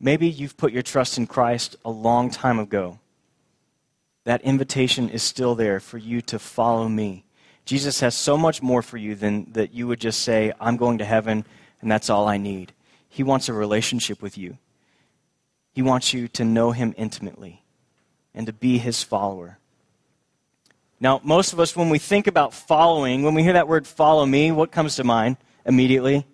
Maybe 0.00 0.28
you've 0.28 0.56
put 0.56 0.72
your 0.72 0.82
trust 0.82 1.16
in 1.16 1.28
Christ 1.28 1.76
a 1.84 1.90
long 1.92 2.30
time 2.30 2.58
ago. 2.58 2.98
That 4.24 4.42
invitation 4.42 5.08
is 5.08 5.22
still 5.22 5.54
there 5.54 5.78
for 5.78 5.98
you 5.98 6.20
to 6.22 6.38
follow 6.40 6.88
me. 6.88 7.24
Jesus 7.64 8.00
has 8.00 8.16
so 8.16 8.36
much 8.36 8.60
more 8.60 8.82
for 8.82 8.96
you 8.96 9.14
than 9.14 9.52
that 9.52 9.72
you 9.72 9.86
would 9.86 10.00
just 10.00 10.22
say, 10.22 10.52
I'm 10.60 10.76
going 10.76 10.98
to 10.98 11.04
heaven 11.04 11.44
and 11.80 11.88
that's 11.88 12.10
all 12.10 12.26
I 12.26 12.36
need. 12.36 12.72
He 13.08 13.22
wants 13.22 13.48
a 13.48 13.52
relationship 13.52 14.20
with 14.20 14.36
you. 14.36 14.58
He 15.72 15.80
wants 15.80 16.12
you 16.12 16.26
to 16.26 16.44
know 16.44 16.72
him 16.72 16.92
intimately 16.96 17.62
and 18.34 18.46
to 18.46 18.52
be 18.52 18.78
his 18.78 19.04
follower. 19.04 19.60
Now, 21.02 21.20
most 21.24 21.52
of 21.52 21.58
us, 21.58 21.74
when 21.74 21.90
we 21.90 21.98
think 21.98 22.28
about 22.28 22.54
following, 22.54 23.24
when 23.24 23.34
we 23.34 23.42
hear 23.42 23.54
that 23.54 23.66
word 23.66 23.88
follow 23.88 24.24
me, 24.24 24.52
what 24.52 24.70
comes 24.70 24.94
to 24.96 25.04
mind 25.04 25.36
immediately? 25.66 26.24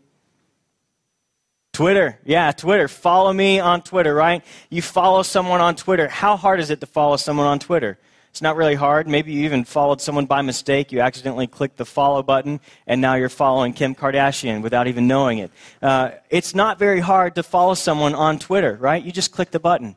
Twitter. 1.72 2.18
Yeah, 2.26 2.52
Twitter. 2.52 2.86
Follow 2.86 3.32
me 3.32 3.60
on 3.60 3.80
Twitter, 3.80 4.14
right? 4.14 4.44
You 4.68 4.82
follow 4.82 5.22
someone 5.22 5.62
on 5.62 5.74
Twitter. 5.74 6.06
How 6.06 6.36
hard 6.36 6.60
is 6.60 6.68
it 6.68 6.80
to 6.80 6.86
follow 6.86 7.16
someone 7.16 7.46
on 7.46 7.58
Twitter? 7.60 7.98
It's 8.28 8.42
not 8.42 8.56
really 8.56 8.74
hard. 8.74 9.08
Maybe 9.08 9.32
you 9.32 9.46
even 9.46 9.64
followed 9.64 10.02
someone 10.02 10.26
by 10.26 10.42
mistake. 10.42 10.92
You 10.92 11.00
accidentally 11.00 11.46
clicked 11.46 11.78
the 11.78 11.86
follow 11.86 12.22
button, 12.22 12.60
and 12.86 13.00
now 13.00 13.14
you're 13.14 13.30
following 13.30 13.72
Kim 13.72 13.94
Kardashian 13.94 14.60
without 14.60 14.86
even 14.86 15.06
knowing 15.06 15.38
it. 15.38 15.50
Uh, 15.80 16.10
it's 16.28 16.54
not 16.54 16.78
very 16.78 17.00
hard 17.00 17.36
to 17.36 17.42
follow 17.42 17.72
someone 17.72 18.14
on 18.14 18.38
Twitter, 18.38 18.76
right? 18.78 19.02
You 19.02 19.12
just 19.12 19.32
click 19.32 19.50
the 19.50 19.60
button. 19.60 19.96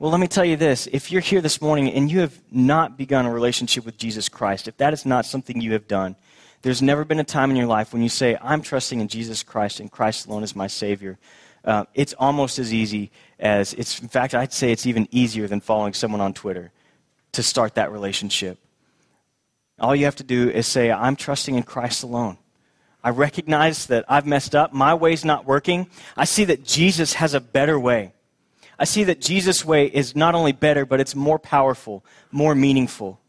Well, 0.00 0.10
let 0.10 0.18
me 0.18 0.28
tell 0.28 0.46
you 0.46 0.56
this. 0.56 0.88
If 0.90 1.12
you're 1.12 1.20
here 1.20 1.42
this 1.42 1.60
morning 1.60 1.92
and 1.92 2.10
you 2.10 2.20
have 2.20 2.40
not 2.50 2.96
begun 2.96 3.26
a 3.26 3.30
relationship 3.30 3.84
with 3.84 3.98
Jesus 3.98 4.30
Christ, 4.30 4.66
if 4.66 4.78
that 4.78 4.94
is 4.94 5.04
not 5.04 5.26
something 5.26 5.60
you 5.60 5.74
have 5.74 5.86
done, 5.86 6.16
there's 6.62 6.80
never 6.80 7.04
been 7.04 7.20
a 7.20 7.24
time 7.24 7.50
in 7.50 7.56
your 7.58 7.66
life 7.66 7.92
when 7.92 8.00
you 8.00 8.08
say, 8.08 8.38
I'm 8.40 8.62
trusting 8.62 8.98
in 8.98 9.08
Jesus 9.08 9.42
Christ 9.42 9.78
and 9.78 9.92
Christ 9.92 10.26
alone 10.26 10.42
is 10.42 10.56
my 10.56 10.68
Savior. 10.68 11.18
Uh, 11.62 11.84
it's 11.92 12.14
almost 12.14 12.58
as 12.58 12.72
easy 12.72 13.10
as, 13.38 13.74
it's, 13.74 14.00
in 14.00 14.08
fact, 14.08 14.34
I'd 14.34 14.54
say 14.54 14.72
it's 14.72 14.86
even 14.86 15.06
easier 15.10 15.46
than 15.46 15.60
following 15.60 15.92
someone 15.92 16.22
on 16.22 16.32
Twitter 16.32 16.72
to 17.32 17.42
start 17.42 17.74
that 17.74 17.92
relationship. 17.92 18.56
All 19.78 19.94
you 19.94 20.06
have 20.06 20.16
to 20.16 20.24
do 20.24 20.48
is 20.48 20.66
say, 20.66 20.90
I'm 20.90 21.14
trusting 21.14 21.56
in 21.56 21.62
Christ 21.62 22.04
alone. 22.04 22.38
I 23.04 23.10
recognize 23.10 23.84
that 23.88 24.06
I've 24.08 24.24
messed 24.24 24.54
up. 24.54 24.72
My 24.72 24.94
way's 24.94 25.26
not 25.26 25.44
working. 25.44 25.88
I 26.16 26.24
see 26.24 26.46
that 26.46 26.64
Jesus 26.64 27.12
has 27.12 27.34
a 27.34 27.40
better 27.40 27.78
way. 27.78 28.14
I 28.80 28.84
see 28.84 29.04
that 29.04 29.20
Jesus' 29.20 29.62
way 29.62 29.86
is 29.86 30.16
not 30.16 30.34
only 30.34 30.52
better, 30.52 30.86
but 30.86 31.00
it's 31.00 31.14
more 31.14 31.38
powerful, 31.38 32.02
more 32.32 32.54
meaningful. 32.54 33.20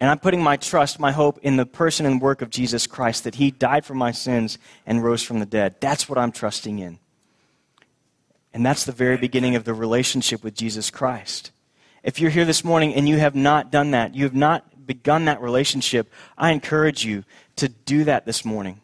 And 0.00 0.10
I'm 0.10 0.18
putting 0.18 0.42
my 0.42 0.56
trust, 0.56 0.98
my 0.98 1.12
hope 1.12 1.38
in 1.44 1.56
the 1.56 1.64
person 1.64 2.06
and 2.06 2.20
work 2.20 2.42
of 2.42 2.50
Jesus 2.50 2.88
Christ, 2.88 3.22
that 3.22 3.36
He 3.36 3.52
died 3.52 3.84
for 3.84 3.94
my 3.94 4.10
sins 4.10 4.58
and 4.84 5.04
rose 5.04 5.22
from 5.22 5.38
the 5.38 5.46
dead. 5.46 5.76
That's 5.80 6.08
what 6.08 6.18
I'm 6.18 6.32
trusting 6.32 6.80
in. 6.80 6.98
And 8.52 8.66
that's 8.66 8.84
the 8.84 8.90
very 8.90 9.16
beginning 9.16 9.54
of 9.54 9.62
the 9.62 9.72
relationship 9.72 10.42
with 10.42 10.56
Jesus 10.56 10.90
Christ. 10.90 11.52
If 12.02 12.18
you're 12.18 12.30
here 12.30 12.44
this 12.44 12.64
morning 12.64 12.94
and 12.94 13.08
you 13.08 13.18
have 13.18 13.36
not 13.36 13.70
done 13.70 13.92
that, 13.92 14.16
you 14.16 14.24
have 14.24 14.34
not 14.34 14.84
begun 14.84 15.26
that 15.26 15.40
relationship, 15.40 16.10
I 16.36 16.50
encourage 16.50 17.04
you 17.04 17.22
to 17.56 17.68
do 17.68 18.02
that 18.04 18.26
this 18.26 18.44
morning. 18.44 18.80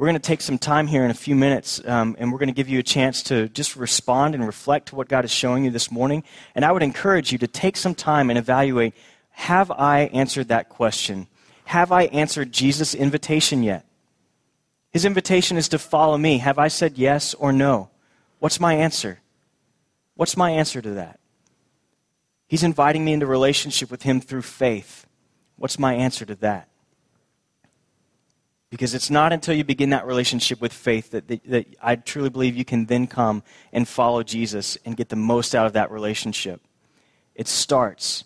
We're 0.00 0.06
going 0.06 0.14
to 0.14 0.20
take 0.20 0.40
some 0.40 0.56
time 0.56 0.86
here 0.86 1.04
in 1.04 1.10
a 1.10 1.14
few 1.14 1.36
minutes, 1.36 1.78
um, 1.84 2.16
and 2.18 2.32
we're 2.32 2.38
going 2.38 2.48
to 2.48 2.54
give 2.54 2.70
you 2.70 2.78
a 2.78 2.82
chance 2.82 3.22
to 3.24 3.50
just 3.50 3.76
respond 3.76 4.34
and 4.34 4.46
reflect 4.46 4.88
to 4.88 4.96
what 4.96 5.08
God 5.08 5.26
is 5.26 5.30
showing 5.30 5.66
you 5.66 5.70
this 5.70 5.90
morning. 5.90 6.24
And 6.54 6.64
I 6.64 6.72
would 6.72 6.82
encourage 6.82 7.32
you 7.32 7.36
to 7.36 7.46
take 7.46 7.76
some 7.76 7.94
time 7.94 8.30
and 8.30 8.38
evaluate 8.38 8.94
have 9.32 9.70
I 9.70 10.04
answered 10.04 10.48
that 10.48 10.70
question? 10.70 11.26
Have 11.66 11.92
I 11.92 12.04
answered 12.04 12.50
Jesus' 12.50 12.94
invitation 12.94 13.62
yet? 13.62 13.84
His 14.90 15.04
invitation 15.04 15.58
is 15.58 15.68
to 15.68 15.78
follow 15.78 16.16
me. 16.16 16.38
Have 16.38 16.58
I 16.58 16.68
said 16.68 16.96
yes 16.96 17.34
or 17.34 17.52
no? 17.52 17.90
What's 18.38 18.58
my 18.58 18.72
answer? 18.72 19.20
What's 20.14 20.34
my 20.34 20.50
answer 20.50 20.80
to 20.80 20.92
that? 20.92 21.20
He's 22.48 22.62
inviting 22.62 23.04
me 23.04 23.12
into 23.12 23.26
relationship 23.26 23.90
with 23.90 24.04
him 24.04 24.22
through 24.22 24.42
faith. 24.42 25.04
What's 25.56 25.78
my 25.78 25.92
answer 25.92 26.24
to 26.24 26.36
that? 26.36 26.69
Because 28.70 28.94
it's 28.94 29.10
not 29.10 29.32
until 29.32 29.54
you 29.54 29.64
begin 29.64 29.90
that 29.90 30.06
relationship 30.06 30.60
with 30.60 30.72
faith 30.72 31.10
that, 31.10 31.26
that, 31.26 31.44
that, 31.44 31.66
I 31.82 31.96
truly 31.96 32.30
believe 32.30 32.56
you 32.56 32.64
can 32.64 32.86
then 32.86 33.08
come 33.08 33.42
and 33.72 33.86
follow 33.86 34.22
Jesus 34.22 34.78
and 34.84 34.96
get 34.96 35.08
the 35.08 35.16
most 35.16 35.54
out 35.54 35.66
of 35.66 35.72
that 35.72 35.90
relationship. 35.90 36.60
It 37.34 37.48
starts 37.48 38.24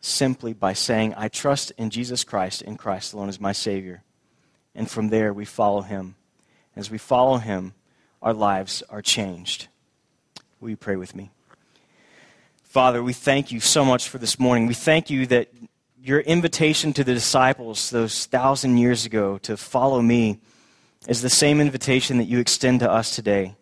simply 0.00 0.52
by 0.52 0.74
saying, 0.74 1.14
I 1.16 1.28
trust 1.28 1.72
in 1.76 1.90
Jesus 1.90 2.22
Christ 2.22 2.62
and 2.62 2.78
Christ 2.78 3.12
alone 3.12 3.28
as 3.28 3.40
my 3.40 3.52
Savior. 3.52 4.04
And 4.74 4.88
from 4.88 5.08
there, 5.08 5.32
we 5.34 5.44
follow 5.44 5.82
Him. 5.82 6.14
As 6.76 6.88
we 6.88 6.98
follow 6.98 7.38
Him, 7.38 7.74
our 8.22 8.32
lives 8.32 8.84
are 8.90 9.02
changed. 9.02 9.66
Will 10.60 10.70
you 10.70 10.76
pray 10.76 10.96
with 10.96 11.16
me? 11.16 11.30
Father, 12.62 13.02
we 13.02 13.12
thank 13.12 13.50
you 13.50 13.58
so 13.58 13.84
much 13.84 14.08
for 14.08 14.18
this 14.18 14.38
morning. 14.38 14.68
We 14.68 14.74
thank 14.74 15.10
you 15.10 15.26
that 15.26 15.48
your 16.02 16.20
invitation 16.20 16.92
to 16.94 17.04
the 17.04 17.12
disciples 17.12 17.90
those 17.90 18.26
thousand 18.26 18.78
years 18.78 19.04
ago 19.04 19.38
to 19.38 19.56
follow 19.56 20.00
me 20.00 20.40
is 21.06 21.20
the 21.20 21.30
same 21.30 21.60
invitation 21.60 22.16
that 22.18 22.24
you 22.24 22.38
extend 22.38 22.80
to 22.80 22.90
us 22.90 23.14
today. 23.14 23.54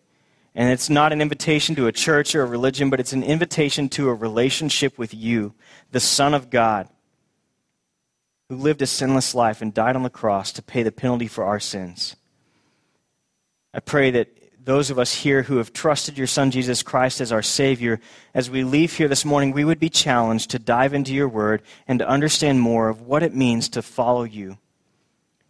And 0.55 0.71
it's 0.71 0.89
not 0.89 1.13
an 1.13 1.21
invitation 1.21 1.75
to 1.75 1.87
a 1.87 1.91
church 1.91 2.33
or 2.35 2.41
a 2.41 2.45
religion, 2.45 2.89
but 2.89 2.99
it's 2.99 3.13
an 3.13 3.23
invitation 3.23 3.89
to 3.89 4.09
a 4.09 4.13
relationship 4.13 4.97
with 4.97 5.13
you, 5.13 5.53
the 5.91 5.99
Son 5.99 6.33
of 6.33 6.49
God, 6.49 6.87
who 8.47 8.55
lived 8.55 8.81
a 8.81 8.87
sinless 8.87 9.35
life 9.35 9.61
and 9.61 9.73
died 9.73 9.95
on 9.95 10.03
the 10.03 10.09
cross 10.09 10.51
to 10.53 10.61
pay 10.61 10.81
the 10.81 10.91
penalty 10.91 11.27
for 11.27 11.43
our 11.43 11.59
sins. 11.59 12.15
I 13.73 13.79
pray 13.79 14.11
that 14.11 14.29
those 14.69 14.91
of 14.91 14.99
us 14.99 15.11
here 15.11 15.41
who 15.41 15.57
have 15.57 15.73
trusted 15.73 16.15
your 16.15 16.27
Son 16.27 16.51
Jesus 16.51 16.83
Christ 16.83 17.21
as 17.21 17.31
our 17.31 17.41
Savior, 17.41 17.99
as 18.35 18.51
we 18.51 18.63
leave 18.63 18.93
here 18.93 19.07
this 19.07 19.25
morning, 19.25 19.51
we 19.51 19.65
would 19.65 19.79
be 19.79 19.89
challenged 19.89 20.51
to 20.51 20.59
dive 20.59 20.93
into 20.93 21.11
your 21.11 21.27
word 21.27 21.63
and 21.87 21.97
to 21.97 22.07
understand 22.07 22.61
more 22.61 22.87
of 22.87 23.01
what 23.01 23.23
it 23.23 23.33
means 23.33 23.67
to 23.69 23.81
follow 23.81 24.23
you. 24.23 24.59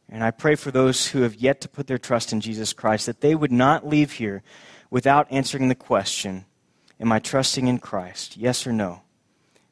And 0.08 0.23
I 0.23 0.32
pray 0.32 0.55
for 0.55 0.71
those 0.71 1.08
who 1.08 1.23
have 1.23 1.36
yet 1.36 1.60
to 1.60 1.67
put 1.67 1.88
their 1.88 1.97
trust 1.97 2.32
in 2.32 2.39
Jesus 2.39 2.71
Christ 2.71 3.08
that 3.08 3.19
they 3.19 3.36
would 3.36 3.51
not 3.51 3.86
leave 3.86 4.13
here 4.13 4.41
without 4.89 5.29
answering 5.29 5.67
the 5.67 5.75
question 5.75 6.45
Am 6.97 7.12
I 7.12 7.19
trusting 7.19 7.67
in 7.67 7.79
Christ? 7.79 8.38
Yes 8.38 8.65
or 8.65 8.71
no? 8.71 9.01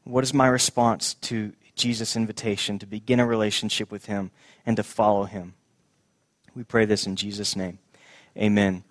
What 0.04 0.26
is 0.26 0.34
my 0.34 0.48
response 0.48 1.14
to 1.14 1.54
Jesus' 1.74 2.18
invitation 2.18 2.80
to 2.80 2.86
begin 2.86 3.22
a 3.22 3.26
relationship 3.26 3.92
with 3.92 4.08
Him 4.08 4.32
and 4.66 4.76
to 4.76 4.84
follow 4.84 5.24
Him? 5.24 5.54
We 6.54 6.66
pray 6.66 6.84
this 6.84 7.08
in 7.08 7.16
Jesus' 7.16 7.56
name. 7.56 7.80
Amen. 8.38 8.84